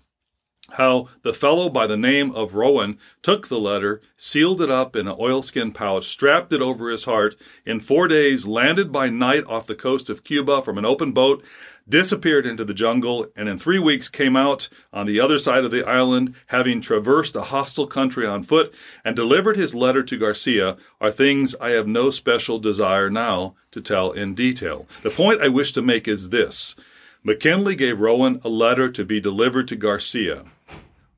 How 0.71 1.09
the 1.23 1.35
fellow 1.35 1.69
by 1.69 1.89
the 1.89 1.97
name 1.97 2.31
of 2.31 2.55
Rowan 2.55 2.99
took 3.21 3.49
the 3.49 3.59
letter, 3.59 4.01
sealed 4.17 4.63
it 4.63 4.71
up 4.71 4.95
in 4.97 5.09
an 5.09 5.17
oilskin 5.19 5.73
pouch, 5.73 6.07
strapped 6.07 6.53
it 6.53 6.63
over 6.63 6.89
his 6.89 7.05
heart, 7.05 7.35
in 7.67 7.81
four 7.81 8.07
days 8.09 8.47
landed 8.47 8.93
by 8.93 9.11
night 9.11 9.45
off 9.47 9.67
the 9.67 9.75
coast 9.75 10.09
of 10.09 10.25
Cuba 10.25 10.63
from 10.63 10.79
an 10.79 10.85
open 10.85 11.11
boat, 11.11 11.45
disappeared 11.89 12.47
into 12.47 12.65
the 12.65 12.75
jungle, 12.75 13.27
and 13.37 13.49
in 13.49 13.59
three 13.59 13.79
weeks 13.79 14.09
came 14.09 14.37
out 14.37 14.69
on 14.93 15.07
the 15.07 15.21
other 15.21 15.39
side 15.39 15.65
of 15.65 15.71
the 15.71 15.87
island, 15.87 16.35
having 16.47 16.81
traversed 16.81 17.37
a 17.37 17.43
hostile 17.43 17.87
country 17.87 18.27
on 18.27 18.43
foot, 18.43 18.75
and 19.05 19.15
delivered 19.15 19.57
his 19.57 19.75
letter 19.75 20.03
to 20.03 20.19
Garcia, 20.19 20.77
are 21.01 21.11
things 21.11 21.55
I 21.61 21.71
have 21.71 21.87
no 21.87 22.11
special 22.11 22.59
desire 22.59 23.11
now 23.11 23.55
to 23.71 23.81
tell 23.81 24.13
in 24.13 24.35
detail. 24.35 24.87
The 25.03 25.11
point 25.11 25.43
I 25.43 25.49
wish 25.49 25.73
to 25.73 25.83
make 25.83 26.09
is 26.09 26.31
this. 26.31 26.77
McKinley 27.23 27.75
gave 27.75 28.01
Rowan 28.01 28.41
a 28.45 28.49
letter 28.49 28.91
to 28.91 29.05
be 29.05 29.21
delivered 29.21 29.67
to 29.69 29.77
Garcia. 29.77 30.45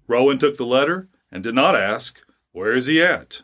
Rowan 0.07 0.39
took 0.39 0.57
the 0.57 0.67
letter 0.67 1.09
and 1.33 1.43
did 1.43 1.55
not 1.55 1.75
ask, 1.75 2.21
Where 2.53 2.75
is 2.75 2.87
he 2.87 3.03
at? 3.03 3.43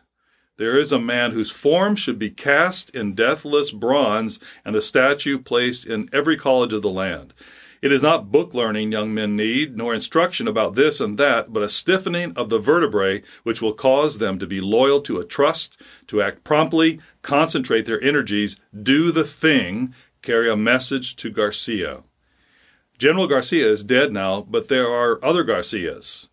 There 0.57 0.77
is 0.77 0.91
a 0.91 0.99
man 0.99 1.31
whose 1.31 1.49
form 1.49 1.95
should 1.95 2.19
be 2.19 2.29
cast 2.29 2.91
in 2.91 3.15
deathless 3.15 3.71
bronze 3.71 4.39
and 4.63 4.75
the 4.75 4.83
statue 4.83 5.39
placed 5.39 5.85
in 5.87 6.09
every 6.13 6.37
college 6.37 6.73
of 6.73 6.83
the 6.83 6.91
land. 6.91 7.33
It 7.81 7.91
is 7.91 8.03
not 8.03 8.31
book 8.31 8.53
learning 8.53 8.91
young 8.91 9.13
men 9.15 9.35
need, 9.35 9.75
nor 9.75 9.95
instruction 9.95 10.47
about 10.47 10.75
this 10.75 11.01
and 11.01 11.17
that, 11.17 11.51
but 11.51 11.63
a 11.63 11.69
stiffening 11.69 12.31
of 12.37 12.49
the 12.49 12.59
vertebrae 12.59 13.23
which 13.41 13.63
will 13.63 13.73
cause 13.73 14.19
them 14.19 14.37
to 14.37 14.45
be 14.45 14.61
loyal 14.61 15.01
to 15.01 15.19
a 15.19 15.25
trust, 15.25 15.81
to 16.07 16.21
act 16.21 16.43
promptly, 16.43 16.99
concentrate 17.23 17.87
their 17.87 18.01
energies, 18.01 18.57
do 18.79 19.11
the 19.11 19.25
thing, 19.25 19.93
carry 20.21 20.49
a 20.49 20.55
message 20.55 21.15
to 21.15 21.31
Garcia. 21.31 22.03
General 22.99 23.27
Garcia 23.27 23.67
is 23.67 23.83
dead 23.83 24.13
now, 24.13 24.41
but 24.41 24.67
there 24.67 24.87
are 24.87 25.19
other 25.25 25.43
Garcias. 25.43 26.29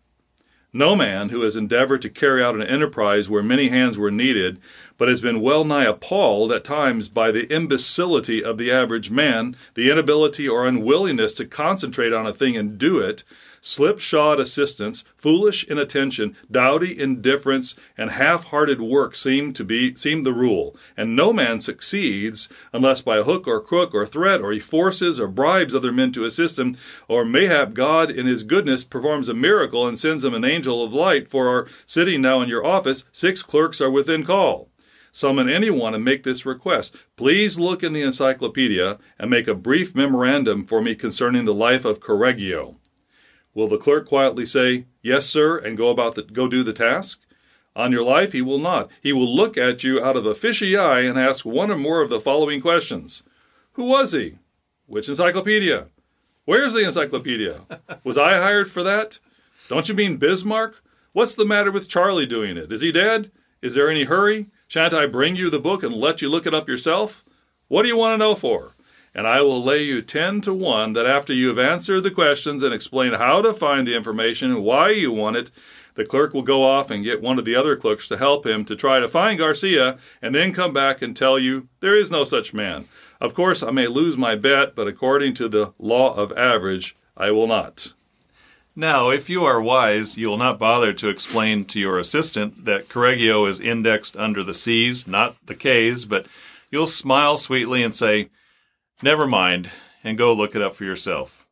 No 0.73 0.95
man 0.95 1.29
who 1.29 1.41
has 1.41 1.57
endeavored 1.57 2.01
to 2.01 2.09
carry 2.09 2.41
out 2.41 2.55
an 2.55 2.63
enterprise 2.63 3.29
where 3.29 3.43
many 3.43 3.67
hands 3.67 3.97
were 3.97 4.09
needed, 4.09 4.57
but 4.97 5.09
has 5.09 5.19
been 5.19 5.41
well 5.41 5.65
nigh 5.65 5.83
appalled 5.83 6.49
at 6.49 6.63
times 6.63 7.09
by 7.09 7.29
the 7.29 7.53
imbecility 7.53 8.41
of 8.41 8.57
the 8.57 8.71
average 8.71 9.11
man, 9.11 9.57
the 9.73 9.91
inability 9.91 10.47
or 10.47 10.65
unwillingness 10.65 11.33
to 11.33 11.45
concentrate 11.45 12.13
on 12.13 12.25
a 12.25 12.33
thing 12.33 12.55
and 12.55 12.77
do 12.77 12.99
it, 12.99 13.25
slipshod 13.61 14.39
assistance, 14.39 15.03
foolish 15.15 15.63
inattention, 15.67 16.35
dowdy 16.49 16.99
indifference, 16.99 17.75
and 17.97 18.11
half-hearted 18.11 18.81
work 18.81 19.15
seem 19.15 19.53
to 19.53 19.63
be 19.63 19.95
seem 19.95 20.23
the 20.23 20.33
rule, 20.33 20.75
and 20.97 21.15
no 21.15 21.31
man 21.31 21.59
succeeds 21.59 22.49
unless 22.73 23.01
by 23.01 23.21
hook 23.21 23.47
or 23.47 23.61
crook 23.61 23.93
or 23.93 24.05
threat 24.05 24.41
or 24.41 24.51
he 24.51 24.59
forces 24.59 25.19
or 25.19 25.27
bribes 25.27 25.75
other 25.75 25.91
men 25.91 26.11
to 26.11 26.25
assist 26.25 26.59
him, 26.59 26.75
or 27.07 27.23
mayhap 27.23 27.73
God 27.73 28.11
in 28.11 28.25
his 28.25 28.43
goodness 28.43 28.83
performs 28.83 29.29
a 29.29 29.33
miracle 29.33 29.87
and 29.87 29.97
sends 29.97 30.25
him 30.25 30.33
an 30.33 30.43
angel 30.43 30.83
of 30.83 30.93
light 30.93 31.27
for 31.27 31.47
our 31.47 31.67
sitting 31.85 32.21
now 32.21 32.41
in 32.41 32.49
your 32.49 32.65
office, 32.65 33.05
six 33.11 33.43
clerks 33.43 33.79
are 33.79 33.91
within 33.91 34.23
call. 34.23 34.69
Summon 35.13 35.49
anyone 35.49 35.93
and 35.93 36.05
make 36.05 36.23
this 36.23 36.45
request. 36.45 36.95
Please 37.17 37.59
look 37.59 37.83
in 37.83 37.91
the 37.91 38.01
encyclopedia 38.01 38.97
and 39.19 39.29
make 39.29 39.47
a 39.47 39.53
brief 39.53 39.93
memorandum 39.93 40.65
for 40.65 40.81
me 40.81 40.95
concerning 40.95 41.43
the 41.45 41.53
life 41.53 41.83
of 41.83 41.99
Correggio. 41.99 42.77
Will 43.53 43.67
the 43.67 43.77
clerk 43.77 44.07
quietly 44.07 44.45
say, 44.45 44.85
Yes, 45.01 45.25
sir, 45.25 45.57
and 45.57 45.77
go 45.77 45.89
about 45.89 46.15
the, 46.15 46.23
go 46.23 46.47
do 46.47 46.63
the 46.63 46.73
task? 46.73 47.21
On 47.75 47.91
your 47.91 48.03
life, 48.03 48.33
he 48.33 48.41
will 48.41 48.59
not. 48.59 48.89
He 49.01 49.13
will 49.13 49.33
look 49.33 49.57
at 49.57 49.83
you 49.83 50.03
out 50.03 50.17
of 50.17 50.25
a 50.25 50.35
fishy 50.35 50.75
eye 50.75 51.01
and 51.01 51.17
ask 51.17 51.45
one 51.45 51.71
or 51.71 51.77
more 51.77 52.01
of 52.01 52.09
the 52.09 52.19
following 52.19 52.61
questions 52.61 53.23
Who 53.73 53.85
was 53.85 54.11
he? 54.11 54.39
Which 54.87 55.07
encyclopedia? 55.07 55.87
Where's 56.45 56.73
the 56.73 56.83
encyclopedia? 56.83 57.61
Was 58.03 58.17
I 58.17 58.37
hired 58.37 58.69
for 58.69 58.83
that? 58.83 59.19
Don't 59.69 59.87
you 59.87 59.95
mean 59.95 60.17
Bismarck? 60.17 60.81
What's 61.13 61.35
the 61.35 61.45
matter 61.45 61.71
with 61.71 61.87
Charlie 61.87 62.25
doing 62.25 62.57
it? 62.57 62.71
Is 62.71 62.81
he 62.81 62.91
dead? 62.91 63.31
Is 63.61 63.75
there 63.75 63.89
any 63.89 64.03
hurry? 64.03 64.47
Shan't 64.67 64.93
I 64.93 65.05
bring 65.05 65.35
you 65.35 65.49
the 65.49 65.59
book 65.59 65.83
and 65.83 65.93
let 65.93 66.21
you 66.21 66.29
look 66.29 66.45
it 66.45 66.53
up 66.53 66.67
yourself? 66.67 67.23
What 67.67 67.83
do 67.83 67.87
you 67.87 67.95
want 67.95 68.13
to 68.13 68.17
know 68.17 68.35
for? 68.35 68.75
And 69.13 69.27
I 69.27 69.41
will 69.41 69.63
lay 69.63 69.83
you 69.83 70.01
10 70.01 70.41
to 70.41 70.53
1 70.53 70.93
that 70.93 71.05
after 71.05 71.33
you 71.33 71.49
have 71.49 71.59
answered 71.59 72.01
the 72.01 72.11
questions 72.11 72.63
and 72.63 72.73
explained 72.73 73.15
how 73.15 73.41
to 73.41 73.53
find 73.53 73.85
the 73.85 73.95
information 73.95 74.51
and 74.51 74.63
why 74.63 74.91
you 74.91 75.11
want 75.11 75.37
it, 75.37 75.51
the 75.95 76.05
clerk 76.05 76.33
will 76.33 76.41
go 76.41 76.63
off 76.63 76.89
and 76.89 77.03
get 77.03 77.21
one 77.21 77.37
of 77.37 77.45
the 77.45 77.55
other 77.55 77.75
clerks 77.75 78.07
to 78.07 78.17
help 78.17 78.45
him 78.45 78.63
to 78.65 78.75
try 78.75 78.99
to 78.99 79.09
find 79.09 79.37
Garcia 79.37 79.97
and 80.21 80.33
then 80.33 80.53
come 80.53 80.73
back 80.73 81.01
and 81.01 81.15
tell 81.15 81.37
you 81.37 81.67
there 81.81 81.95
is 81.95 82.09
no 82.09 82.23
such 82.23 82.53
man. 82.53 82.85
Of 83.19 83.33
course, 83.33 83.61
I 83.61 83.71
may 83.71 83.87
lose 83.87 84.17
my 84.17 84.35
bet, 84.35 84.73
but 84.73 84.87
according 84.87 85.33
to 85.35 85.49
the 85.49 85.73
law 85.77 86.13
of 86.13 86.31
average, 86.37 86.95
I 87.17 87.31
will 87.31 87.47
not. 87.47 87.93
Now, 88.75 89.09
if 89.09 89.29
you 89.29 89.43
are 89.43 89.61
wise, 89.61 90.17
you 90.17 90.29
will 90.29 90.37
not 90.37 90.57
bother 90.57 90.93
to 90.93 91.09
explain 91.09 91.65
to 91.65 91.79
your 91.79 91.99
assistant 91.99 92.63
that 92.63 92.87
Correggio 92.87 93.47
is 93.47 93.59
indexed 93.59 94.15
under 94.15 94.43
the 94.43 94.53
C's, 94.53 95.05
not 95.05 95.35
the 95.45 95.55
K's, 95.55 96.05
but 96.05 96.25
you'll 96.71 96.87
smile 96.87 97.35
sweetly 97.35 97.83
and 97.83 97.93
say, 97.93 98.29
Never 99.03 99.25
mind, 99.25 99.71
and 100.03 100.15
go 100.15 100.31
look 100.31 100.55
it 100.55 100.61
up 100.61 100.73
for 100.73 100.83
yourself. 100.83 101.47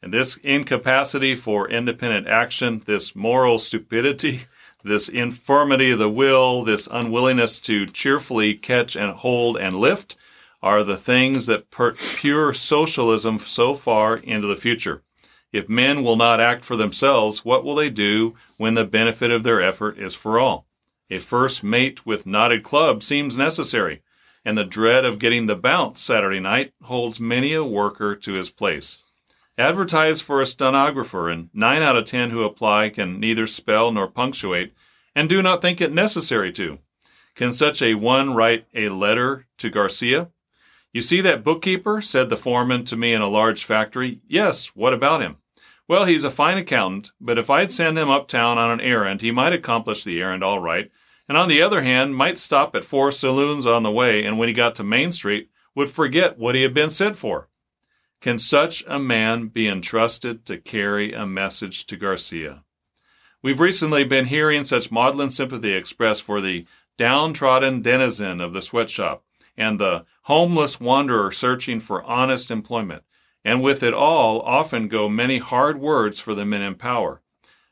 And 0.00 0.14
this 0.14 0.36
incapacity 0.36 1.34
for 1.34 1.68
independent 1.68 2.28
action, 2.28 2.82
this 2.86 3.16
moral 3.16 3.58
stupidity, 3.58 4.42
this 4.84 5.08
infirmity 5.08 5.90
of 5.90 5.98
the 5.98 6.08
will, 6.08 6.62
this 6.62 6.88
unwillingness 6.88 7.58
to 7.60 7.84
cheerfully 7.84 8.54
catch 8.54 8.94
and 8.94 9.10
hold 9.10 9.56
and 9.56 9.74
lift, 9.74 10.14
are 10.62 10.84
the 10.84 10.96
things 10.96 11.46
that 11.46 11.70
put 11.70 11.98
pure 11.98 12.52
socialism 12.52 13.40
so 13.40 13.74
far 13.74 14.16
into 14.16 14.46
the 14.46 14.54
future. 14.54 15.02
If 15.52 15.68
men 15.68 16.04
will 16.04 16.16
not 16.16 16.40
act 16.40 16.64
for 16.64 16.76
themselves, 16.76 17.44
what 17.44 17.64
will 17.64 17.74
they 17.74 17.90
do 17.90 18.36
when 18.56 18.74
the 18.74 18.84
benefit 18.84 19.32
of 19.32 19.42
their 19.42 19.60
effort 19.60 19.98
is 19.98 20.14
for 20.14 20.38
all? 20.38 20.66
A 21.10 21.18
first 21.18 21.64
mate 21.64 22.06
with 22.06 22.26
knotted 22.26 22.62
club 22.62 23.02
seems 23.02 23.36
necessary 23.36 24.02
and 24.48 24.56
the 24.56 24.64
dread 24.64 25.04
of 25.04 25.18
getting 25.18 25.44
the 25.44 25.54
bounce 25.54 26.00
Saturday 26.00 26.40
night 26.40 26.72
holds 26.84 27.20
many 27.20 27.52
a 27.52 27.62
worker 27.62 28.16
to 28.16 28.32
his 28.32 28.48
place. 28.48 29.04
Advertise 29.58 30.22
for 30.22 30.40
a 30.40 30.46
stenographer, 30.46 31.28
and 31.28 31.50
nine 31.52 31.82
out 31.82 31.98
of 31.98 32.06
ten 32.06 32.30
who 32.30 32.42
apply 32.42 32.88
can 32.88 33.20
neither 33.20 33.46
spell 33.46 33.92
nor 33.92 34.08
punctuate, 34.08 34.72
and 35.14 35.28
do 35.28 35.42
not 35.42 35.60
think 35.60 35.82
it 35.82 35.92
necessary 35.92 36.50
to. 36.50 36.78
Can 37.34 37.52
such 37.52 37.82
a 37.82 37.92
one 37.92 38.32
write 38.32 38.64
a 38.74 38.88
letter 38.88 39.46
to 39.58 39.68
Garcia? 39.68 40.30
You 40.94 41.02
see 41.02 41.20
that 41.20 41.44
bookkeeper? 41.44 42.00
said 42.00 42.30
the 42.30 42.36
foreman 42.38 42.86
to 42.86 42.96
me 42.96 43.12
in 43.12 43.20
a 43.20 43.28
large 43.28 43.64
factory. 43.64 44.22
Yes, 44.26 44.68
what 44.68 44.94
about 44.94 45.20
him? 45.20 45.36
Well, 45.86 46.06
he's 46.06 46.24
a 46.24 46.30
fine 46.30 46.56
accountant, 46.56 47.10
but 47.20 47.38
if 47.38 47.50
I'd 47.50 47.70
send 47.70 47.98
him 47.98 48.08
uptown 48.08 48.56
on 48.56 48.70
an 48.70 48.80
errand, 48.80 49.20
he 49.20 49.30
might 49.30 49.52
accomplish 49.52 50.04
the 50.04 50.22
errand 50.22 50.42
all 50.42 50.58
right, 50.58 50.90
and 51.28 51.36
on 51.36 51.48
the 51.48 51.60
other 51.60 51.82
hand, 51.82 52.16
might 52.16 52.38
stop 52.38 52.74
at 52.74 52.84
four 52.84 53.10
saloons 53.10 53.66
on 53.66 53.82
the 53.82 53.90
way, 53.90 54.24
and 54.24 54.38
when 54.38 54.48
he 54.48 54.54
got 54.54 54.74
to 54.76 54.84
Main 54.84 55.12
Street, 55.12 55.50
would 55.74 55.90
forget 55.90 56.38
what 56.38 56.54
he 56.54 56.62
had 56.62 56.74
been 56.74 56.90
sent 56.90 57.16
for. 57.16 57.48
Can 58.20 58.38
such 58.38 58.82
a 58.88 58.98
man 58.98 59.46
be 59.46 59.68
entrusted 59.68 60.44
to 60.46 60.58
carry 60.58 61.12
a 61.12 61.26
message 61.26 61.86
to 61.86 61.96
Garcia? 61.96 62.64
We've 63.42 63.60
recently 63.60 64.02
been 64.02 64.26
hearing 64.26 64.64
such 64.64 64.90
maudlin 64.90 65.30
sympathy 65.30 65.72
expressed 65.72 66.24
for 66.24 66.40
the 66.40 66.66
downtrodden 66.96 67.82
denizen 67.82 68.40
of 68.40 68.52
the 68.52 68.62
sweatshop 68.62 69.22
and 69.56 69.78
the 69.78 70.04
homeless 70.22 70.80
wanderer 70.80 71.30
searching 71.30 71.78
for 71.78 72.02
honest 72.02 72.50
employment, 72.50 73.04
and 73.44 73.62
with 73.62 73.82
it 73.82 73.94
all 73.94 74.40
often 74.40 74.88
go 74.88 75.08
many 75.08 75.38
hard 75.38 75.80
words 75.80 76.18
for 76.18 76.34
the 76.34 76.44
men 76.44 76.62
in 76.62 76.74
power. 76.74 77.22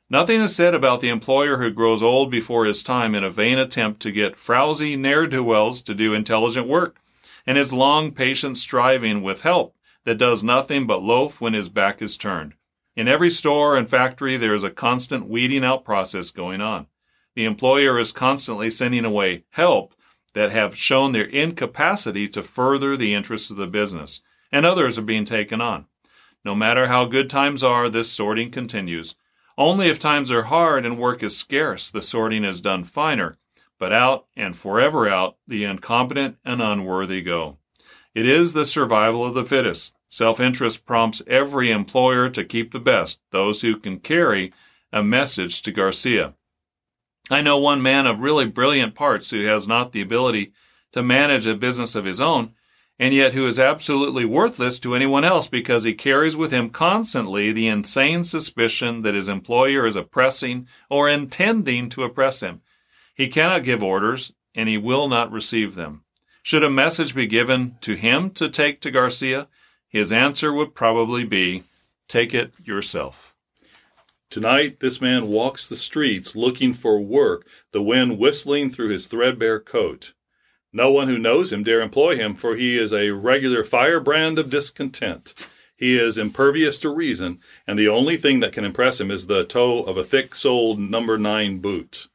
Nothing 0.09 0.41
is 0.41 0.55
said 0.55 0.73
about 0.73 1.01
the 1.01 1.09
employer 1.09 1.57
who 1.57 1.71
grows 1.71 2.01
old 2.01 2.31
before 2.31 2.65
his 2.65 2.85
time 2.85 3.13
in 3.17 3.25
a 3.25 3.31
vain 3.31 3.59
attempt 3.59 4.01
to 4.03 4.13
get 4.13 4.37
frowsy 4.37 4.97
ne'er 4.97 5.27
do 5.27 5.43
wells 5.43 5.83
to 5.83 5.95
do 5.95 6.15
intelligent 6.15 6.69
work, 6.69 7.01
and 7.45 7.59
his 7.59 7.73
long 7.73 8.13
patient 8.13 8.57
striving 8.57 9.21
with 9.21 9.41
help 9.41 9.75
that 10.05 10.19
does 10.19 10.45
nothing 10.45 10.87
but 10.87 11.03
loaf 11.03 11.41
when 11.41 11.55
his 11.55 11.69
back 11.69 12.01
is 12.01 12.17
turned. 12.17 12.55
In 12.95 13.09
every 13.09 13.31
store 13.31 13.77
and 13.77 13.91
factory, 13.91 14.37
there 14.37 14.55
is 14.55 14.63
a 14.63 14.71
constant 14.71 15.29
weeding 15.29 15.65
out 15.65 15.85
process 15.85 16.31
going 16.31 16.61
on. 16.61 16.87
The 17.35 17.45
employer 17.45 17.99
is 17.99 18.13
constantly 18.13 18.71
sending 18.71 19.05
away 19.05 19.45
help 19.51 19.93
that 20.35 20.53
have 20.53 20.77
shown 20.77 21.11
their 21.11 21.25
incapacity 21.25 22.29
to 22.29 22.45
further 22.45 22.97
the 22.97 23.13
interests 23.13 23.51
of 23.51 23.57
the 23.57 23.67
business, 23.67 24.23
and 24.53 24.65
others 24.65 24.99
are 24.99 25.03
being 25.03 25.25
taken 25.25 25.61
on. 25.61 25.87
No 26.45 26.55
matter 26.55 26.87
how 26.87 27.07
good 27.07 27.29
times 27.29 27.65
are, 27.65 27.89
this 27.89 28.11
sorting 28.11 28.53
continues 28.53 29.17
only 29.59 29.89
if 29.89 29.99
times 29.99 30.31
are 30.31 30.45
hard 30.45 30.85
and 30.85 30.99
work 30.99 31.23
is 31.23 31.37
scarce, 31.37 31.91
the 31.91 32.03
sorting 32.03 32.45
is 32.45 32.61
done 32.61 32.85
finer, 32.85 33.37
but 33.79 33.93
out 33.93 34.27
and 34.37 34.57
forever 34.57 35.09
out, 35.09 35.37
the 35.47 35.65
incompetent 35.65 36.37
and 36.45 36.61
unworthy 36.61 37.23
go. 37.23 37.59
It 38.15 38.27
is 38.27 38.53
the 38.53 38.67
survival 38.67 39.25
of 39.25 39.35
the 39.35 39.45
fittest. 39.45 39.95
Self 40.09 40.41
interest 40.41 40.87
prompts 40.87 41.21
every 41.27 41.71
employer 41.71 42.31
to 42.31 42.45
keep 42.45 42.73
the 42.73 42.81
best, 42.81 43.21
those 43.33 43.61
who 43.63 43.77
can 43.77 43.99
carry 43.99 44.53
a 44.93 45.03
message 45.03 45.63
to 45.63 45.73
Garcia. 45.73 46.35
I 47.29 47.43
know 47.43 47.59
one 47.59 47.83
man 47.83 48.07
of 48.07 48.21
really 48.21 48.47
brilliant 48.47 48.95
parts 48.95 49.31
who 49.31 49.45
has 49.45 49.67
not 49.67 49.93
the 49.93 50.01
ability 50.01 50.53
to 50.93 51.03
manage 51.03 51.47
a 51.47 51.57
business 51.57 51.95
of 51.95 52.05
his 52.05 52.21
own, 52.21 52.53
and 52.99 53.13
yet 53.13 53.33
who 53.33 53.47
is 53.47 53.59
absolutely 53.59 54.25
worthless 54.25 54.79
to 54.81 54.95
anyone 54.95 55.25
else 55.25 55.49
because 55.49 55.85
he 55.85 55.93
carries 55.93 56.37
with 56.37 56.51
him 56.51 56.71
constantly 56.71 57.53
the 57.53 57.69
insane 57.69 58.25
suspicion 58.25 59.03
that 59.03 59.15
his 59.15 59.29
employer 59.29 59.87
is 59.87 59.97
oppressing 59.97 60.67
or 60.89 61.09
intending 61.09 61.89
to 61.91 62.05
oppress 62.05 62.41
him. 62.41 62.63
He 63.15 63.29
cannot 63.29 63.65
give 63.65 63.83
orders, 63.83 64.33
and 64.55 64.69
he 64.69 64.79
will 64.79 65.09
not 65.09 65.33
receive 65.33 65.75
them. 65.75 66.05
Should 66.43 66.65
a 66.65 66.71
message 66.71 67.15
be 67.15 67.27
given 67.27 67.77
to 67.81 67.95
him 67.95 68.31
to 68.31 68.49
take 68.49 68.81
to 68.83 68.91
Garcia, 68.91 69.49
his 69.89 70.13
answer 70.13 70.53
would 70.53 70.75
probably 70.75 71.25
be, 71.25 71.65
Take 72.09 72.35
it 72.35 72.53
yourself. 72.63 73.35
Tonight, 74.31 74.81
this 74.81 75.01
man 75.01 75.29
walks 75.29 75.69
the 75.69 75.77
streets 75.77 76.37
looking 76.37 76.73
for 76.73 77.01
work, 77.01 77.47
the 77.73 77.83
wind 77.83 78.19
whistling 78.19 78.71
through 78.71 78.91
his 78.91 79.07
threadbare 79.07 79.61
coat. 79.61 80.13
No 80.73 80.91
one 80.91 81.09
who 81.09 81.19
knows 81.19 81.53
him 81.53 81.63
dare 81.63 81.81
employ 81.81 82.17
him, 82.17 82.35
for 82.35 82.57
he 82.57 82.79
is 82.79 82.93
a 82.93 83.11
regular 83.11 83.65
firebrand 83.65 84.39
of 84.39 84.51
discontent. 84.51 85.35
He 85.77 85.99
is 85.99 86.19
impervious 86.19 86.79
to 86.81 86.89
reason, 86.89 87.39
and 87.67 87.79
the 87.79 87.89
only 87.89 88.17
thing 88.17 88.41
that 88.41 88.53
can 88.53 88.65
impress 88.65 89.01
him 89.01 89.11
is 89.11 89.27
the 89.27 89.45
toe 89.45 89.83
of 89.83 89.97
a 89.97 90.05
thick 90.05 90.35
soled 90.35 90.79
number 90.79 91.19
nine 91.19 91.59
boot. 91.59 92.09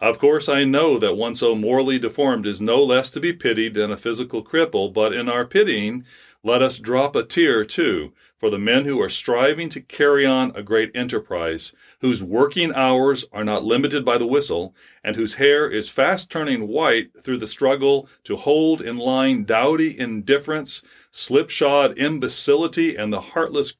Of 0.00 0.18
course, 0.18 0.48
I 0.48 0.62
know 0.62 0.98
that 0.98 1.16
one 1.16 1.34
so 1.34 1.56
morally 1.56 1.98
deformed 1.98 2.46
is 2.46 2.60
no 2.60 2.82
less 2.82 3.10
to 3.10 3.20
be 3.20 3.32
pitied 3.32 3.74
than 3.74 3.90
a 3.90 3.96
physical 3.96 4.44
cripple, 4.44 4.92
but 4.92 5.12
in 5.12 5.28
our 5.28 5.44
pitying, 5.44 6.04
Let 6.44 6.62
us 6.62 6.78
drop 6.78 7.16
a 7.16 7.24
tear, 7.24 7.64
too, 7.64 8.12
for 8.36 8.48
the 8.48 8.60
men 8.60 8.84
who 8.84 9.00
are 9.02 9.08
striving 9.08 9.68
to 9.70 9.80
carry 9.80 10.24
on 10.24 10.52
a 10.54 10.62
great 10.62 10.92
enterprise, 10.94 11.74
whose 12.00 12.22
working 12.22 12.72
hours 12.72 13.24
are 13.32 13.42
not 13.42 13.64
limited 13.64 14.04
by 14.04 14.18
the 14.18 14.26
whistle, 14.26 14.72
and 15.02 15.16
whose 15.16 15.34
hair 15.34 15.68
is 15.68 15.88
fast 15.88 16.30
turning 16.30 16.68
white 16.68 17.10
through 17.24 17.38
the 17.38 17.48
struggle 17.48 18.08
to 18.22 18.36
hold 18.36 18.80
in 18.80 18.98
line 18.98 19.42
dowdy 19.42 19.98
indifference, 19.98 20.80
slipshod 21.10 21.98
imbecility, 21.98 22.94
and 22.94 23.12
the 23.12 23.20
heartless 23.20 23.74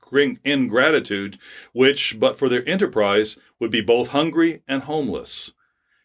ingratitude, 0.45 1.37
which, 1.73 2.19
but 2.19 2.37
for 2.37 2.49
their 2.49 2.69
enterprise, 2.69 3.39
would 3.61 3.71
be 3.71 3.81
both 3.81 4.09
hungry 4.09 4.63
and 4.67 4.83
homeless. 4.83 5.53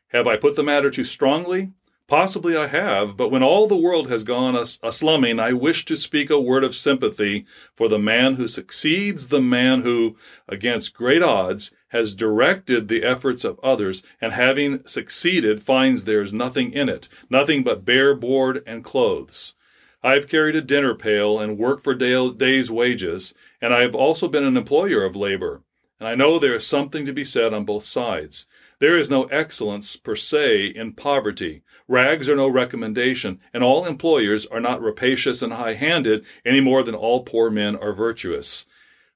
Have 0.10 0.27
I 0.27 0.38
put 0.38 0.55
the 0.55 0.63
matter 0.63 0.91
too 0.91 1.03
strongly? 1.03 1.72
Possibly 2.07 2.57
I 2.57 2.67
have, 2.67 3.15
but 3.15 3.29
when 3.29 3.43
all 3.43 3.65
the 3.65 3.77
world 3.77 4.10
has 4.10 4.25
gone 4.25 4.55
a, 4.57 4.91
slumming, 4.91 5.39
I 5.39 5.53
wish 5.53 5.86
to 5.86 5.95
speak 5.95 6.29
a 6.29 6.39
word 6.39 6.63
of 6.63 6.75
sympathy 6.75 7.45
for 7.74 7.88
the 7.88 7.98
man 7.98 8.36
who 8.36 8.50
succeeds 8.50 9.27
the 9.27 9.41
man 9.41 9.83
who, 9.83 10.17
against 10.48 10.93
great 10.93 11.24
odds, 11.24 11.72
has 11.89 12.13
directed 12.13 12.88
the 12.88 13.03
efforts 13.03 13.45
of 13.45 13.60
others, 13.63 14.03
and 14.19 14.33
having 14.33 14.86
succeeded, 14.86 15.63
finds 15.63 16.03
there's 16.03 16.33
nothing 16.33 16.74
in 16.74 16.89
it, 16.89 17.07
nothing 17.29 17.63
but 17.63 17.86
bare 17.86 18.13
board 18.13 18.62
and 18.67 18.83
clothes. 18.83 19.55
I've 20.03 20.27
carried 20.27 20.57
a 20.57 20.62
dinner 20.62 20.95
pail 20.95 21.39
and 21.39 21.57
worked 21.57 21.86
for 21.86 21.95
day, 21.95 22.29
day's 22.31 22.69
wages, 22.69 23.33
and 23.62 23.74
I 23.74 23.79
have 23.81 23.95
also 23.95 24.27
been 24.27 24.43
an 24.43 24.57
employer 24.57 25.05
of 25.05 25.15
labor. 25.15 25.62
And 26.01 26.10
I 26.10 26.15
know 26.15 26.38
there 26.38 26.53
is 26.53 26.67
something 26.67 27.05
to 27.05 27.13
be 27.13 27.24
said 27.24 27.53
on 27.53 27.63
both 27.63 27.83
sides. 27.83 28.45
There 28.83 28.97
is 28.97 29.09
no 29.09 29.23
excellence 29.27 29.95
per 29.95 30.17
se 30.17 30.65
in 30.75 30.91
poverty. 30.91 31.63
Rags 31.87 32.27
are 32.27 32.35
no 32.35 32.49
recommendation, 32.49 33.39
and 33.53 33.63
all 33.63 33.85
employers 33.85 34.45
are 34.47 34.59
not 34.59 34.81
rapacious 34.81 35.41
and 35.41 35.53
high 35.53 35.75
handed 35.75 36.25
any 36.45 36.59
more 36.59 36.83
than 36.83 36.93
all 36.93 37.23
poor 37.23 37.49
men 37.49 37.77
are 37.77 37.93
virtuous. 37.93 38.65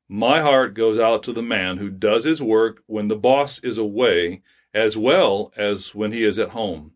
My 0.07 0.39
heart 0.39 0.73
goes 0.73 0.97
out 0.97 1.21
to 1.23 1.33
the 1.33 1.41
man 1.41 1.79
who 1.79 1.89
does 1.89 2.23
his 2.23 2.41
work 2.41 2.81
when 2.85 3.09
the 3.09 3.17
boss 3.17 3.59
is 3.59 3.77
away 3.77 4.41
as 4.73 4.95
well 4.95 5.51
as 5.57 5.93
when 5.93 6.13
he 6.13 6.23
is 6.23 6.39
at 6.39 6.51
home. 6.51 6.93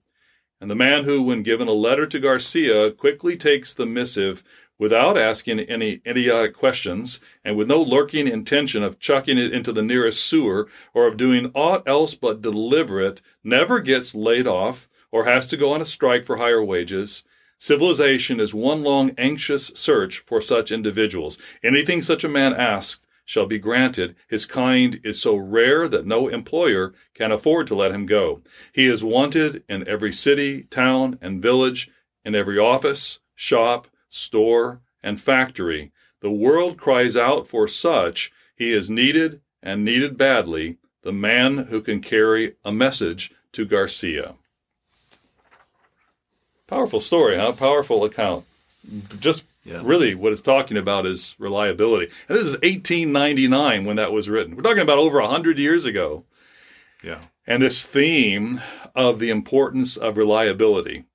And 0.62 0.70
the 0.70 0.76
man 0.76 1.06
who, 1.06 1.24
when 1.24 1.42
given 1.42 1.68
a 1.68 1.74
letter 1.74 2.06
to 2.06 2.20
Garcia, 2.20 2.92
quickly 2.92 3.36
takes 3.36 3.74
the 3.74 3.88
missive 3.88 4.44
without 4.78 5.18
asking 5.18 5.60
any 5.62 6.02
idiotic 6.06 6.54
questions 6.54 7.20
and 7.44 7.58
with 7.58 7.68
no 7.68 7.82
lurking 7.82 8.28
intention 8.28 8.84
of 8.84 9.00
chucking 9.00 9.40
it 9.40 9.52
into 9.52 9.72
the 9.72 9.82
nearest 9.82 10.24
sewer 10.24 10.68
or 10.94 11.08
of 11.08 11.18
doing 11.18 11.52
aught 11.56 11.82
else 11.88 12.14
but 12.14 12.44
deliver 12.44 13.02
it, 13.02 13.24
never 13.44 13.80
gets 13.80 14.14
laid 14.14 14.46
off 14.46 14.88
or 15.12 15.26
has 15.26 15.48
to 15.48 15.58
go 15.58 15.74
on 15.74 15.82
a 15.82 15.86
strike 15.86 16.26
for 16.26 16.38
higher 16.38 16.64
wages. 16.64 17.24
Civilization 17.58 18.40
is 18.40 18.54
one 18.54 18.84
long 18.84 19.12
anxious 19.18 19.72
search 19.74 20.20
for 20.20 20.42
such 20.42 20.72
individuals. 20.72 21.40
Anything 21.64 22.04
such 22.04 22.24
a 22.24 22.30
man 22.30 22.54
asks 22.54 23.08
shall 23.26 23.46
be 23.46 23.60
granted. 23.60 24.16
His 24.28 24.46
kind 24.46 25.00
is 25.04 25.22
so 25.22 25.36
rare 25.36 25.88
that 25.88 26.06
no 26.06 26.28
employer 26.28 26.94
can 27.14 27.32
afford 27.32 27.68
to 27.68 27.76
let 27.76 27.92
him 27.92 28.06
go. 28.06 28.42
He 28.74 28.88
is 28.88 29.04
wanted 29.04 29.64
in 29.70 29.88
every 29.88 30.12
city, 30.12 30.64
town, 30.64 31.18
and 31.22 31.42
village, 31.42 31.90
in 32.26 32.36
every 32.36 32.58
office, 32.58 33.20
shop, 33.36 33.88
store, 34.10 34.82
and 35.02 35.20
factory. 35.20 35.92
The 36.22 36.32
world 36.32 36.78
cries 36.78 37.18
out 37.18 37.48
for 37.48 37.68
such. 37.68 38.32
He 38.56 38.72
is 38.74 38.90
needed 38.90 39.42
and 39.64 39.84
needed 39.84 40.18
badly, 40.18 40.78
the 41.02 41.14
man 41.14 41.66
who 41.70 41.82
can 41.82 42.02
carry 42.02 42.56
a 42.64 42.72
message 42.72 43.32
to 43.54 43.66
Garcia. 43.66 44.36
Powerful 46.68 47.00
story, 47.00 47.36
huh? 47.38 47.52
Powerful 47.54 48.04
account. 48.06 48.46
Just 49.20 49.46
yeah. 49.64 49.82
really 49.84 50.16
what 50.16 50.32
it's 50.32 50.42
talking 50.42 50.78
about 50.78 51.06
is 51.06 51.36
reliability. 51.38 52.12
And 52.28 52.38
this 52.38 52.48
is 52.48 52.54
1899 52.56 53.86
when 53.86 53.96
that 53.98 54.12
was 54.12 54.30
written. 54.30 54.56
We're 54.56 54.64
talking 54.64 54.82
about 54.82 54.98
over 54.98 55.22
100 55.22 55.60
years 55.60 55.86
ago. 55.86 56.24
Yeah. 57.04 57.20
And 57.46 57.62
this 57.62 57.86
theme 57.86 58.62
of 58.96 59.20
the 59.20 59.30
importance 59.30 59.98
of 59.98 60.18
reliability, 60.18 61.06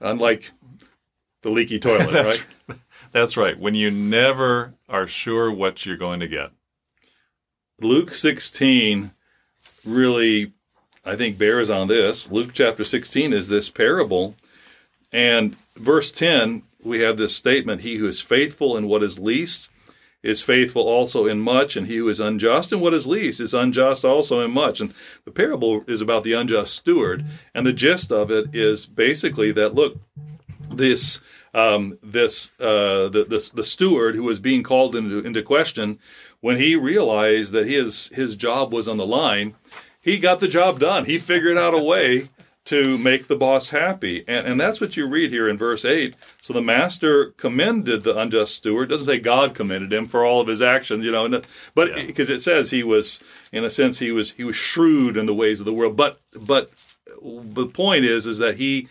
unlike 0.00 0.52
the 1.42 1.50
leaky 1.50 1.78
toilet, 1.80 2.10
that's, 2.10 2.44
right? 2.68 2.78
That's 3.12 3.36
right. 3.36 3.58
When 3.58 3.74
you 3.74 3.90
never 3.90 4.74
are 4.88 5.06
sure 5.06 5.50
what 5.50 5.86
you're 5.86 5.96
going 5.96 6.20
to 6.20 6.26
get. 6.26 6.50
Luke 7.80 8.14
16 8.14 9.12
really, 9.84 10.52
I 11.04 11.16
think, 11.16 11.38
bears 11.38 11.70
on 11.70 11.88
this. 11.88 12.30
Luke 12.30 12.50
chapter 12.52 12.84
16 12.84 13.32
is 13.32 13.48
this 13.48 13.70
parable. 13.70 14.34
And 15.12 15.56
verse 15.76 16.10
10, 16.10 16.62
we 16.84 17.00
have 17.00 17.16
this 17.16 17.34
statement 17.34 17.82
He 17.82 17.96
who 17.96 18.06
is 18.06 18.20
faithful 18.20 18.76
in 18.76 18.86
what 18.86 19.02
is 19.02 19.18
least 19.18 19.70
is 20.24 20.40
faithful 20.40 20.82
also 20.88 21.26
in 21.26 21.38
much, 21.38 21.76
and 21.76 21.86
he 21.86 21.98
who 21.98 22.08
is 22.08 22.18
unjust 22.18 22.72
in 22.72 22.80
what 22.80 22.94
is 22.94 23.06
least 23.06 23.40
is 23.40 23.52
unjust 23.52 24.06
also 24.06 24.40
in 24.40 24.50
much. 24.50 24.80
And 24.80 24.94
the 25.26 25.30
parable 25.30 25.84
is 25.86 26.00
about 26.00 26.24
the 26.24 26.32
unjust 26.32 26.74
steward. 26.74 27.26
And 27.54 27.66
the 27.66 27.74
gist 27.74 28.10
of 28.10 28.30
it 28.30 28.54
is 28.54 28.86
basically 28.86 29.52
that 29.52 29.74
look, 29.74 29.98
this 30.70 31.20
um, 31.52 31.98
this 32.02 32.52
uh, 32.58 33.08
the, 33.08 33.26
the, 33.28 33.50
the 33.54 33.64
steward 33.64 34.16
who 34.16 34.24
was 34.24 34.38
being 34.38 34.62
called 34.62 34.96
into 34.96 35.18
into 35.20 35.42
question 35.42 35.98
when 36.40 36.56
he 36.56 36.74
realized 36.74 37.52
that 37.52 37.68
his 37.68 38.08
his 38.14 38.34
job 38.34 38.72
was 38.72 38.88
on 38.88 38.96
the 38.96 39.06
line, 39.06 39.54
he 40.00 40.18
got 40.18 40.40
the 40.40 40.48
job 40.48 40.80
done. 40.80 41.04
He 41.04 41.18
figured 41.18 41.58
out 41.58 41.74
a 41.74 41.78
way 41.78 42.30
to 42.64 42.96
make 42.96 43.26
the 43.26 43.36
boss 43.36 43.68
happy. 43.68 44.24
And, 44.26 44.46
and 44.46 44.60
that's 44.60 44.80
what 44.80 44.96
you 44.96 45.06
read 45.06 45.30
here 45.30 45.48
in 45.48 45.58
verse 45.58 45.84
8. 45.84 46.16
So 46.40 46.52
the 46.54 46.62
master 46.62 47.32
commended 47.32 48.04
the 48.04 48.16
unjust 48.16 48.54
steward. 48.54 48.84
It 48.84 48.94
doesn't 48.94 49.06
say 49.06 49.18
God 49.18 49.54
commended 49.54 49.92
him 49.92 50.06
for 50.06 50.24
all 50.24 50.40
of 50.40 50.48
his 50.48 50.62
actions, 50.62 51.04
you 51.04 51.12
know, 51.12 51.42
but 51.74 51.94
because 52.06 52.30
yeah. 52.30 52.36
it 52.36 52.40
says 52.40 52.70
he 52.70 52.82
was, 52.82 53.22
in 53.52 53.64
a 53.64 53.70
sense, 53.70 53.98
he 53.98 54.12
was 54.12 54.32
he 54.32 54.44
was 54.44 54.56
shrewd 54.56 55.16
in 55.16 55.26
the 55.26 55.34
ways 55.34 55.60
of 55.60 55.66
the 55.66 55.72
world. 55.72 55.96
But 55.96 56.18
but 56.34 56.70
the 57.22 57.66
point 57.66 58.04
is 58.04 58.26
is 58.26 58.38
that 58.38 58.56
he 58.56 58.88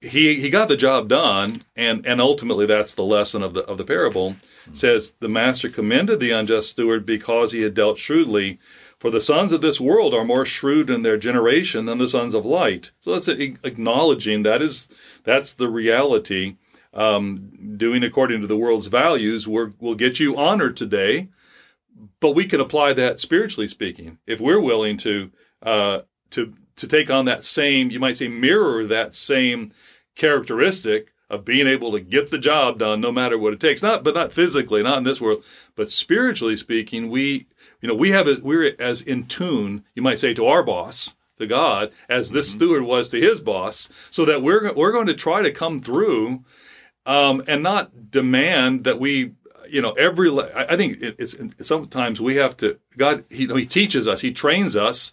he 0.00 0.40
he 0.40 0.48
got 0.48 0.68
the 0.68 0.76
job 0.76 1.08
done, 1.08 1.64
and 1.74 2.06
and 2.06 2.20
ultimately 2.20 2.66
that's 2.66 2.94
the 2.94 3.04
lesson 3.04 3.42
of 3.42 3.54
the 3.54 3.64
of 3.64 3.78
the 3.78 3.84
parable. 3.84 4.32
Mm-hmm. 4.32 4.74
Says 4.74 5.14
the 5.18 5.28
master 5.28 5.68
commended 5.68 6.20
the 6.20 6.30
unjust 6.30 6.70
steward 6.70 7.04
because 7.04 7.52
he 7.52 7.62
had 7.62 7.74
dealt 7.74 7.98
shrewdly. 7.98 8.58
For 8.98 9.10
the 9.10 9.20
sons 9.20 9.52
of 9.52 9.60
this 9.60 9.80
world 9.80 10.12
are 10.12 10.24
more 10.24 10.44
shrewd 10.44 10.90
in 10.90 11.02
their 11.02 11.16
generation 11.16 11.84
than 11.84 11.98
the 11.98 12.08
sons 12.08 12.34
of 12.34 12.44
light. 12.44 12.90
So 13.00 13.12
that's 13.12 13.28
acknowledging 13.28 14.42
that 14.42 14.60
is 14.60 14.88
that's 15.24 15.54
the 15.54 15.68
reality. 15.68 16.56
Um, 16.94 17.76
doing 17.76 18.02
according 18.02 18.40
to 18.40 18.46
the 18.46 18.56
world's 18.56 18.86
values 18.88 19.46
will 19.46 19.94
get 19.94 20.18
you 20.18 20.36
honor 20.36 20.70
today, 20.70 21.28
but 22.18 22.34
we 22.34 22.46
can 22.46 22.60
apply 22.60 22.92
that 22.94 23.20
spiritually 23.20 23.68
speaking 23.68 24.18
if 24.26 24.40
we're 24.40 24.58
willing 24.58 24.96
to 24.98 25.30
uh, 25.62 26.00
to 26.30 26.54
to 26.78 26.86
take 26.86 27.10
on 27.10 27.24
that 27.26 27.44
same, 27.44 27.90
you 27.90 28.00
might 28.00 28.16
say, 28.16 28.28
mirror 28.28 28.84
that 28.84 29.14
same 29.14 29.72
characteristic 30.14 31.12
of 31.28 31.44
being 31.44 31.66
able 31.66 31.92
to 31.92 32.00
get 32.00 32.30
the 32.30 32.38
job 32.38 32.78
done 32.78 33.00
no 33.00 33.12
matter 33.12 33.36
what 33.36 33.52
it 33.52 33.60
takes. 33.60 33.82
Not, 33.82 34.02
but 34.02 34.14
not 34.14 34.32
physically, 34.32 34.82
not 34.82 34.98
in 34.98 35.04
this 35.04 35.20
world, 35.20 35.44
but 35.76 35.90
spiritually 35.90 36.56
speaking, 36.56 37.10
we, 37.10 37.46
you 37.80 37.88
know, 37.88 37.94
we 37.94 38.10
have 38.10 38.28
it, 38.28 38.42
we're 38.42 38.74
as 38.78 39.02
in 39.02 39.26
tune, 39.26 39.84
you 39.94 40.02
might 40.02 40.18
say, 40.18 40.34
to 40.34 40.46
our 40.46 40.62
boss, 40.62 41.16
to 41.36 41.46
God, 41.46 41.92
as 42.08 42.30
this 42.30 42.48
mm-hmm. 42.48 42.58
steward 42.58 42.82
was 42.82 43.08
to 43.10 43.20
his 43.20 43.40
boss, 43.40 43.88
so 44.10 44.24
that 44.24 44.42
we're 44.42 44.72
we're 44.74 44.92
going 44.92 45.06
to 45.06 45.14
try 45.14 45.42
to 45.42 45.50
come 45.50 45.80
through, 45.80 46.44
um, 47.06 47.42
and 47.46 47.62
not 47.62 48.10
demand 48.10 48.84
that 48.84 48.98
we 48.98 49.32
you 49.68 49.82
know 49.82 49.92
every 49.92 50.30
i 50.54 50.76
think 50.78 50.96
it's 51.00 51.36
sometimes 51.60 52.22
we 52.22 52.36
have 52.36 52.56
to 52.56 52.78
god 52.96 53.22
he, 53.28 53.42
you 53.42 53.48
know, 53.48 53.54
he 53.54 53.66
teaches 53.66 54.08
us 54.08 54.22
he 54.22 54.32
trains 54.32 54.74
us 54.74 55.12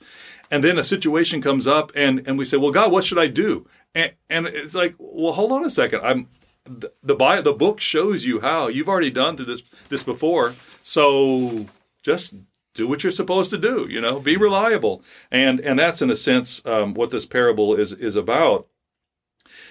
and 0.49 0.63
then 0.63 0.79
a 0.79 0.83
situation 0.83 1.41
comes 1.41 1.67
up 1.67 1.91
and 1.93 2.25
and 2.25 2.37
we 2.37 2.45
say 2.45 2.55
well 2.55 2.71
god 2.71 2.89
what 2.89 3.03
should 3.03 3.17
i 3.19 3.27
do? 3.27 3.67
And, 3.93 4.13
and 4.29 4.45
it's 4.45 4.75
like 4.75 4.95
well 4.97 5.33
hold 5.33 5.51
on 5.51 5.65
a 5.65 5.69
second. 5.69 6.01
I'm 6.03 6.27
the, 6.65 6.91
the 7.03 7.41
the 7.43 7.53
book 7.53 7.79
shows 7.79 8.25
you 8.25 8.41
how. 8.41 8.67
You've 8.67 8.89
already 8.89 9.11
done 9.11 9.37
through 9.37 9.45
this 9.45 9.63
this 9.89 10.03
before. 10.03 10.55
So 10.83 11.67
just 12.03 12.35
do 12.75 12.87
what 12.87 13.03
you're 13.03 13.11
supposed 13.11 13.49
to 13.49 13.57
do 13.57 13.87
you 13.89 13.99
know 13.99 14.19
be 14.19 14.37
reliable. 14.37 15.01
And 15.31 15.59
and 15.59 15.79
that's 15.79 16.01
in 16.01 16.11
a 16.11 16.15
sense 16.15 16.63
um, 16.65 16.93
what 16.93 17.09
this 17.09 17.25
parable 17.25 17.75
is 17.75 17.93
is 17.93 18.15
about. 18.15 18.67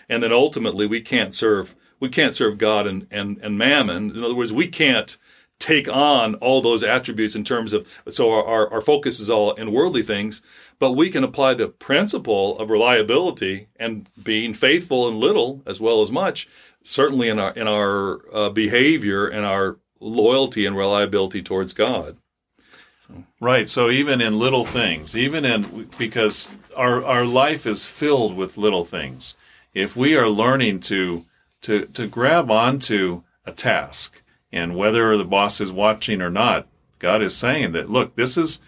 And 0.09 0.23
then 0.23 0.33
ultimately 0.33 0.87
we 0.87 1.01
can't 1.01 1.33
serve 1.33 1.77
we 2.01 2.09
can't 2.09 2.35
serve 2.35 2.59
god 2.59 2.87
and 2.87 3.07
and, 3.11 3.39
and 3.39 3.57
mammon. 3.57 4.11
In 4.11 4.25
other 4.25 4.35
words 4.35 4.53
we 4.53 4.67
can't 4.67 5.17
take 5.61 5.89
on 5.89 6.35
all 6.37 6.61
those 6.61 6.83
attributes 6.83 7.37
in 7.37 7.45
terms 7.45 7.73
of 7.73 7.87
so 8.09 8.33
our, 8.33 8.45
our, 8.45 8.73
our, 8.73 8.81
focus 8.81 9.21
is 9.21 9.31
all 9.31 9.53
in 9.53 9.71
worldly 9.71 10.03
things 10.03 10.43
but 10.81 10.93
we 10.93 11.09
can 11.09 11.23
apply 11.23 11.55
the 11.55 11.69
principle 11.69 12.59
of 12.59 12.71
reliability 12.71 13.69
and 13.77 14.11
being 14.21 14.53
faithful 14.53 15.07
in 15.07 15.21
little 15.21 15.63
as 15.65 15.81
well 15.81 16.03
as 16.03 16.11
much 16.11 16.49
certainly 16.83 17.29
in 17.29 17.39
our 17.39 17.53
in 17.53 17.67
our 17.67 18.21
uh, 18.35 18.51
behavior 18.51 19.27
and 19.27 19.47
our 19.47 19.79
loyalty 20.01 20.67
and 20.67 20.77
reliability 20.77 21.43
towards 21.43 21.73
god. 21.73 22.17
Right 23.41 23.69
so 23.69 23.91
even 23.91 24.21
in 24.21 24.39
little 24.39 24.65
things 24.65 25.17
even 25.17 25.45
in 25.45 25.89
because 25.99 26.49
our 26.77 27.05
our 27.05 27.25
life 27.25 27.67
is 27.67 27.87
filled 27.87 28.37
with 28.37 28.57
little 28.59 28.85
things 28.85 29.35
if 29.75 29.97
we 29.97 30.17
are 30.17 30.29
learning 30.29 30.81
to 30.81 31.25
to 31.61 31.87
to 31.87 32.07
grab 32.07 32.51
onto 32.51 33.23
a 33.47 33.53
task 33.53 34.23
And 34.53 34.77
whether 34.77 35.17
the 35.17 35.25
boss 35.25 35.61
is 35.61 35.73
watching 35.73 36.23
or 36.23 36.31
not, 36.31 36.69
God 37.01 37.23
is 37.23 37.37
saying 37.37 37.73
that 37.73 37.91
look, 37.91 38.15
this 38.15 38.39
is 38.39 38.61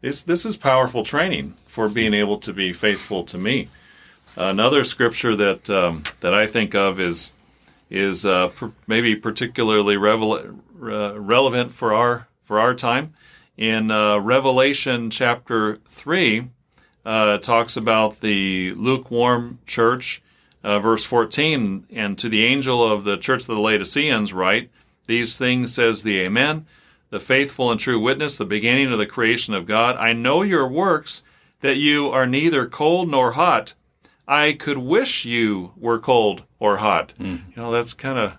this 0.00 0.22
this 0.22 0.44
is 0.44 0.56
powerful 0.56 1.04
training 1.04 1.54
for 1.66 1.88
being 1.88 2.12
able 2.12 2.38
to 2.38 2.52
be 2.52 2.72
faithful 2.72 3.22
to 3.24 3.38
me. 3.38 3.68
Another 4.36 4.82
scripture 4.84 5.36
that 5.36 5.70
um, 5.70 6.02
that 6.20 6.34
I 6.34 6.46
think 6.46 6.74
of 6.74 6.98
is 6.98 7.32
is 7.88 8.26
uh, 8.26 8.50
maybe 8.88 9.14
particularly 9.14 9.96
revel- 9.96 10.60
relevant 10.74 11.72
for 11.72 11.94
our 11.94 12.28
for 12.42 12.58
our 12.58 12.74
time. 12.74 13.14
In 13.58 13.90
uh, 13.90 14.18
Revelation 14.18 15.10
chapter 15.10 15.78
three, 15.84 16.46
uh, 17.04 17.38
talks 17.38 17.76
about 17.76 18.20
the 18.20 18.70
lukewarm 18.74 19.58
church, 19.66 20.22
uh, 20.62 20.78
verse 20.78 21.04
fourteen, 21.04 21.84
and 21.90 22.16
to 22.18 22.28
the 22.28 22.44
angel 22.44 22.88
of 22.88 23.02
the 23.02 23.16
church 23.16 23.40
of 23.40 23.48
the 23.48 23.58
Laodiceans 23.58 24.32
write, 24.32 24.70
"These 25.08 25.36
things 25.38 25.74
says 25.74 26.04
the 26.04 26.20
Amen, 26.20 26.66
the 27.10 27.18
faithful 27.18 27.68
and 27.68 27.80
true 27.80 27.98
witness, 27.98 28.36
the 28.38 28.44
beginning 28.44 28.92
of 28.92 28.98
the 28.98 29.06
creation 29.06 29.54
of 29.54 29.66
God. 29.66 29.96
I 29.96 30.12
know 30.12 30.42
your 30.42 30.68
works, 30.68 31.24
that 31.60 31.78
you 31.78 32.10
are 32.10 32.28
neither 32.28 32.64
cold 32.64 33.10
nor 33.10 33.32
hot." 33.32 33.74
I 34.28 34.52
could 34.52 34.78
wish 34.78 35.24
you 35.24 35.72
were 35.76 35.98
cold 35.98 36.44
or 36.60 36.76
hot. 36.76 37.12
Mm. 37.18 37.40
You 37.56 37.62
know, 37.62 37.72
that's 37.72 37.92
kind 37.92 38.18
of. 38.18 38.38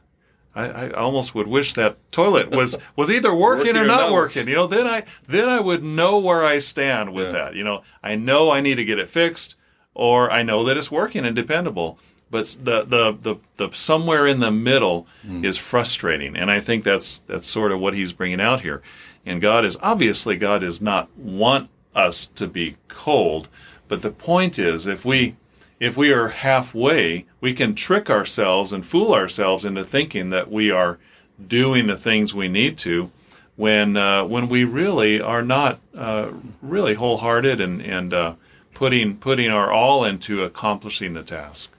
I, 0.55 0.65
I, 0.65 0.89
almost 0.91 1.35
would 1.35 1.47
wish 1.47 1.73
that 1.75 1.97
toilet 2.11 2.49
was 2.51 2.77
was 2.95 3.11
either 3.11 3.33
working, 3.33 3.67
working 3.67 3.77
or, 3.77 3.85
not, 3.85 4.11
working. 4.11 4.47
You 4.47 4.55
know, 4.55 4.67
then 4.67 4.87
I 4.87 5.03
then 5.27 5.47
I 5.47 5.59
would 5.59 5.83
know 5.83 6.17
where 6.17 6.45
I 6.45 6.57
stand 6.57 7.13
with 7.13 7.27
yeah. 7.27 7.31
that. 7.33 7.55
You 7.55 7.63
know, 7.63 7.83
I 8.03 8.15
know 8.15 8.51
I 8.51 8.59
need 8.61 8.75
to 8.75 8.85
get 8.85 8.99
it 8.99 9.07
fixed, 9.07 9.55
or 9.93 10.31
I 10.31 10.43
know 10.43 10.63
that 10.63 10.77
it's 10.77 10.91
working 10.91 11.25
and 11.25 11.35
dependable. 11.35 11.99
But 12.31 12.57
the 12.61 12.83
the 12.83 13.17
the, 13.19 13.35
the 13.57 13.75
somewhere 13.75 14.27
in 14.27 14.39
the 14.39 14.51
middle 14.51 15.07
mm. 15.25 15.43
is 15.43 15.57
frustrating, 15.57 16.35
and 16.35 16.51
I 16.51 16.59
think 16.59 16.83
that's 16.83 17.19
that's 17.19 17.47
sort 17.47 17.71
of 17.71 17.79
what 17.79 17.93
he's 17.93 18.13
bringing 18.13 18.41
out 18.41 18.61
here. 18.61 18.81
And 19.25 19.41
God 19.41 19.65
is 19.65 19.77
obviously 19.81 20.37
God 20.37 20.61
does 20.61 20.81
not 20.81 21.15
want 21.17 21.69
us 21.95 22.25
to 22.25 22.47
be 22.47 22.77
cold, 22.87 23.49
but 23.87 24.01
the 24.01 24.11
point 24.11 24.59
is 24.59 24.87
if 24.87 25.05
we 25.05 25.35
if 25.79 25.95
we 25.95 26.11
are 26.11 26.27
halfway, 26.29 27.25
we 27.39 27.53
can 27.53 27.73
trick 27.73 28.09
ourselves 28.09 28.73
and 28.73 28.85
fool 28.85 29.13
ourselves 29.13 29.63
into 29.63 29.83
thinking 29.83 30.29
that 30.29 30.51
we 30.51 30.69
are 30.69 30.99
doing 31.45 31.87
the 31.87 31.97
things 31.97 32.33
we 32.33 32.49
need 32.49 32.77
to 32.79 33.11
when 33.55 33.97
uh, 33.97 34.23
when 34.25 34.49
we 34.49 34.63
really 34.63 35.21
are 35.21 35.41
not 35.41 35.79
uh, 35.95 36.31
really 36.61 36.95
wholehearted 36.95 37.61
and 37.61 37.81
and 37.81 38.13
uh, 38.13 38.33
putting 38.73 39.17
putting 39.17 39.49
our 39.49 39.71
all 39.71 40.03
into 40.03 40.43
accomplishing 40.43 41.13
the 41.13 41.23
task. 41.23 41.71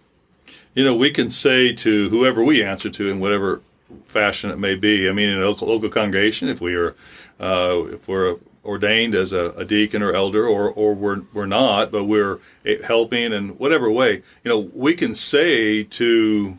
You 0.75 0.85
know, 0.85 0.95
we 0.95 1.11
can 1.11 1.31
say 1.31 1.73
to 1.73 2.09
whoever 2.11 2.43
we 2.43 2.63
answer 2.63 2.91
to 2.91 3.09
in 3.11 3.21
whatever 3.21 3.61
fashion 4.07 4.51
it 4.51 4.59
may 4.59 4.77
be. 4.77 5.09
I 5.09 5.13
mean, 5.13 5.29
in 5.29 5.39
a 5.39 5.45
local, 5.45 5.69
local 5.69 5.89
congregation, 5.89 6.49
if 6.49 6.61
we 6.61 6.75
are 6.75 6.95
uh, 7.41 7.85
if 7.93 8.09
we're 8.09 8.37
ordained 8.65 9.15
as 9.15 9.33
a, 9.33 9.51
a, 9.53 9.65
deacon 9.65 10.03
or 10.03 10.13
elder, 10.13 10.47
or 10.47 10.71
or 10.71 10.95
we're 10.95 11.23
we're 11.33 11.47
not, 11.47 11.91
but 11.91 12.05
we're 12.05 12.39
helping 12.85 13.33
in 13.33 13.51
whatever 13.51 13.91
way. 13.91 14.23
You 14.45 14.51
know, 14.51 14.71
we 14.75 14.95
can 14.95 15.15
say 15.15 15.85
to 15.85 16.59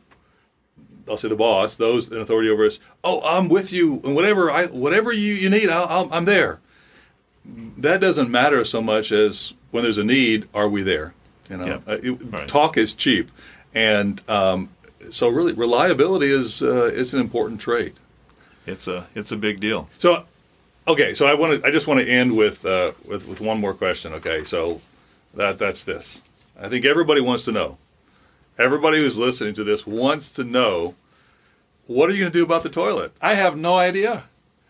I'll 1.07 1.17
say 1.17 1.29
the 1.29 1.35
boss, 1.35 1.75
those 1.75 2.09
in 2.09 2.17
authority 2.17 2.49
over 2.49 2.65
us, 2.65 2.79
"Oh, 3.03 3.21
I'm 3.23 3.49
with 3.49 3.71
you, 3.73 4.01
and 4.03 4.15
whatever 4.15 4.49
I 4.49 4.67
whatever 4.67 5.11
you 5.11 5.33
you 5.33 5.49
need, 5.49 5.69
i 5.69 6.01
am 6.01 6.11
I'm 6.11 6.25
there." 6.25 6.59
That 7.77 7.99
doesn't 7.99 8.29
matter 8.29 8.63
so 8.63 8.81
much 8.81 9.11
as 9.11 9.53
when 9.71 9.83
there's 9.83 9.97
a 9.97 10.03
need, 10.03 10.47
are 10.53 10.69
we 10.69 10.83
there? 10.83 11.13
You 11.49 11.57
know, 11.57 11.81
it, 11.87 12.11
right. 12.31 12.47
talk 12.47 12.77
is 12.77 12.93
cheap, 12.93 13.31
and 13.73 14.21
um, 14.29 14.69
so 15.09 15.27
really 15.27 15.53
reliability 15.53 16.31
is 16.31 16.61
uh, 16.61 16.85
is 16.85 17.13
an 17.13 17.19
important 17.19 17.59
trait. 17.59 17.97
It's 18.65 18.87
a 18.87 19.07
it's 19.15 19.31
a 19.31 19.37
big 19.37 19.59
deal. 19.59 19.89
So 19.97 20.25
Okay, 20.91 21.13
so 21.13 21.25
I 21.25 21.35
want 21.35 21.61
to. 21.61 21.65
I 21.65 21.71
just 21.71 21.87
want 21.87 22.01
to 22.01 22.09
end 22.09 22.35
with 22.35 22.65
uh, 22.65 22.91
with 23.05 23.25
with 23.25 23.39
one 23.39 23.61
more 23.61 23.73
question. 23.73 24.11
Okay, 24.11 24.43
so 24.43 24.81
that 25.33 25.57
that's 25.57 25.85
this. 25.85 26.21
I 26.59 26.67
think 26.67 26.83
everybody 26.83 27.21
wants 27.21 27.45
to 27.45 27.53
know. 27.53 27.77
Everybody 28.59 28.97
who's 28.97 29.17
listening 29.17 29.53
to 29.53 29.63
this 29.63 29.87
wants 29.87 30.29
to 30.31 30.43
know. 30.43 30.95
What 31.87 32.09
are 32.09 32.13
you 32.13 32.19
going 32.19 32.31
to 32.33 32.37
do 32.37 32.43
about 32.43 32.63
the 32.63 32.69
toilet? 32.69 33.13
I 33.21 33.35
have 33.35 33.55
no 33.55 33.77
idea. 33.77 34.25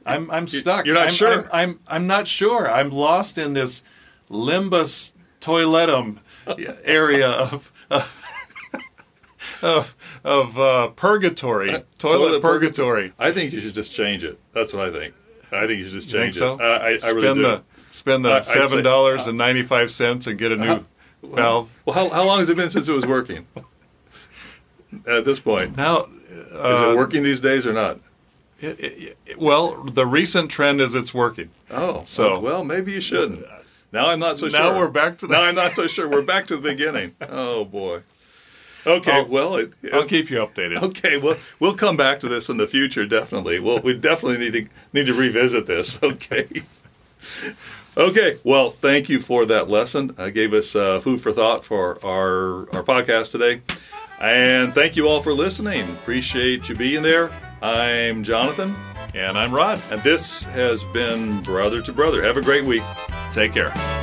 I'm 0.06 0.30
I'm 0.30 0.46
stuck. 0.46 0.86
You're 0.86 0.94
not 0.94 1.08
I'm, 1.08 1.14
sure. 1.14 1.44
I'm, 1.46 1.50
I'm, 1.52 1.80
I'm 1.88 2.08
not 2.08 2.28
sure. 2.28 2.70
I'm 2.70 2.92
lost 2.92 3.40
in 3.40 3.54
this 3.54 3.82
limbus 4.30 5.14
toiletum 5.40 6.20
area 6.84 7.30
of 7.32 7.72
of 9.64 9.96
of 10.24 10.60
uh, 10.60 10.90
purgatory, 10.90 11.70
toilet, 11.70 11.98
toilet 11.98 12.42
purgatory. 12.44 13.10
purgatory. 13.10 13.14
I 13.18 13.32
think 13.32 13.54
you 13.54 13.60
should 13.60 13.74
just 13.74 13.92
change 13.92 14.24
it. 14.24 14.40
That's 14.54 14.72
what 14.72 14.88
I 14.88 14.92
think. 14.92 15.16
I 15.52 15.68
think 15.68 15.80
you 15.80 15.84
should 15.86 15.94
just 15.94 16.10
change 16.10 16.36
so? 16.36 16.56
it. 16.56 16.62
Uh, 16.62 16.64
I, 16.64 16.90
I 16.90 16.98
spend 16.98 17.16
really 17.18 17.34
do. 17.34 17.42
The, 17.42 17.64
spend 17.92 18.26
the 18.26 18.42
seven 18.44 18.84
dollars 18.84 19.28
and 19.28 19.38
ninety 19.38 19.64
five 19.64 19.92
cents 19.92 20.28
and 20.28 20.38
get 20.38 20.52
a 20.52 20.56
new 20.56 20.72
uh, 20.72 20.84
valve. 21.24 21.72
Well, 21.86 21.94
how, 21.94 22.10
how 22.10 22.26
long 22.26 22.40
has 22.40 22.50
it 22.50 22.58
been 22.58 22.70
since 22.70 22.88
it 22.88 22.94
was 22.94 23.06
working? 23.06 23.48
At 25.08 25.24
this 25.24 25.40
point, 25.40 25.78
now 25.78 26.08
uh, 26.54 26.70
is 26.70 26.82
it 26.82 26.98
working 26.98 27.24
these 27.24 27.42
days 27.42 27.66
or 27.66 27.74
not? 27.74 28.00
It, 28.60 28.80
it, 28.80 29.18
it, 29.26 29.40
well, 29.40 29.84
the 29.84 30.06
recent 30.06 30.52
trend 30.52 30.82
is 30.82 30.96
it's 30.96 31.14
working. 31.14 31.50
Oh, 31.70 32.04
so 32.06 32.40
well, 32.40 32.64
maybe 32.64 32.92
you 32.92 33.02
shouldn't. 33.02 33.46
Now 33.92 34.10
I'm 34.10 34.20
not 34.20 34.38
so 34.38 34.48
now 34.48 34.52
sure. 34.52 34.74
Now 34.74 34.78
we're 34.78 34.88
back 34.88 35.18
to 35.20 35.28
the 35.28 35.34
now 35.34 35.44
I'm 35.44 35.56
not 35.56 35.76
so 35.76 35.88
sure. 35.88 36.08
We're 36.08 36.22
back 36.22 36.48
to 36.48 36.58
the 36.58 36.62
beginning. 36.62 37.16
Oh 37.22 37.66
boy. 37.66 38.02
Okay, 38.86 39.12
I'll, 39.12 39.26
well, 39.26 39.56
it, 39.58 39.74
I'll 39.94 40.06
keep 40.06 40.30
you 40.30 40.38
updated. 40.38 40.82
Okay, 40.82 41.18
well, 41.18 41.38
we'll 41.60 41.76
come 41.76 41.98
back 41.98 42.20
to 42.22 42.30
this 42.30 42.50
in 42.50 42.58
the 42.58 42.68
future. 42.68 43.06
Definitely. 43.06 43.60
Well, 43.60 43.80
we 43.80 43.94
definitely 43.94 44.38
need 44.40 44.54
to 44.54 44.68
need 44.94 45.06
to 45.08 45.14
revisit 45.14 45.66
this. 45.68 46.00
Okay. 46.04 46.64
Okay, 47.98 48.38
well, 48.44 48.72
thank 48.72 49.10
you 49.10 49.20
for 49.20 49.46
that 49.46 49.70
lesson. 49.70 50.16
Uh, 50.18 50.30
gave 50.30 50.54
us 50.54 50.76
uh, 50.76 51.00
food 51.02 51.22
for 51.22 51.32
thought 51.32 51.64
for 51.66 52.04
our 52.06 52.70
our 52.74 52.84
podcast 52.84 53.32
today, 53.32 53.62
and 54.20 54.74
thank 54.74 54.96
you 54.96 55.08
all 55.08 55.22
for 55.22 55.34
listening. 55.34 55.88
Appreciate 55.92 56.70
you 56.70 56.76
being 56.76 57.04
there. 57.04 57.30
I'm 57.62 58.24
Jonathan, 58.24 58.74
and 59.14 59.38
I'm 59.38 59.54
Rod, 59.54 59.82
and 59.92 60.02
this 60.04 60.44
has 60.46 60.84
been 60.86 61.42
Brother 61.42 61.82
to 61.82 61.92
Brother. 61.94 62.24
Have 62.24 62.38
a 62.38 62.42
great 62.42 62.64
week. 62.64 62.84
Take 63.34 63.54
care. 63.54 64.01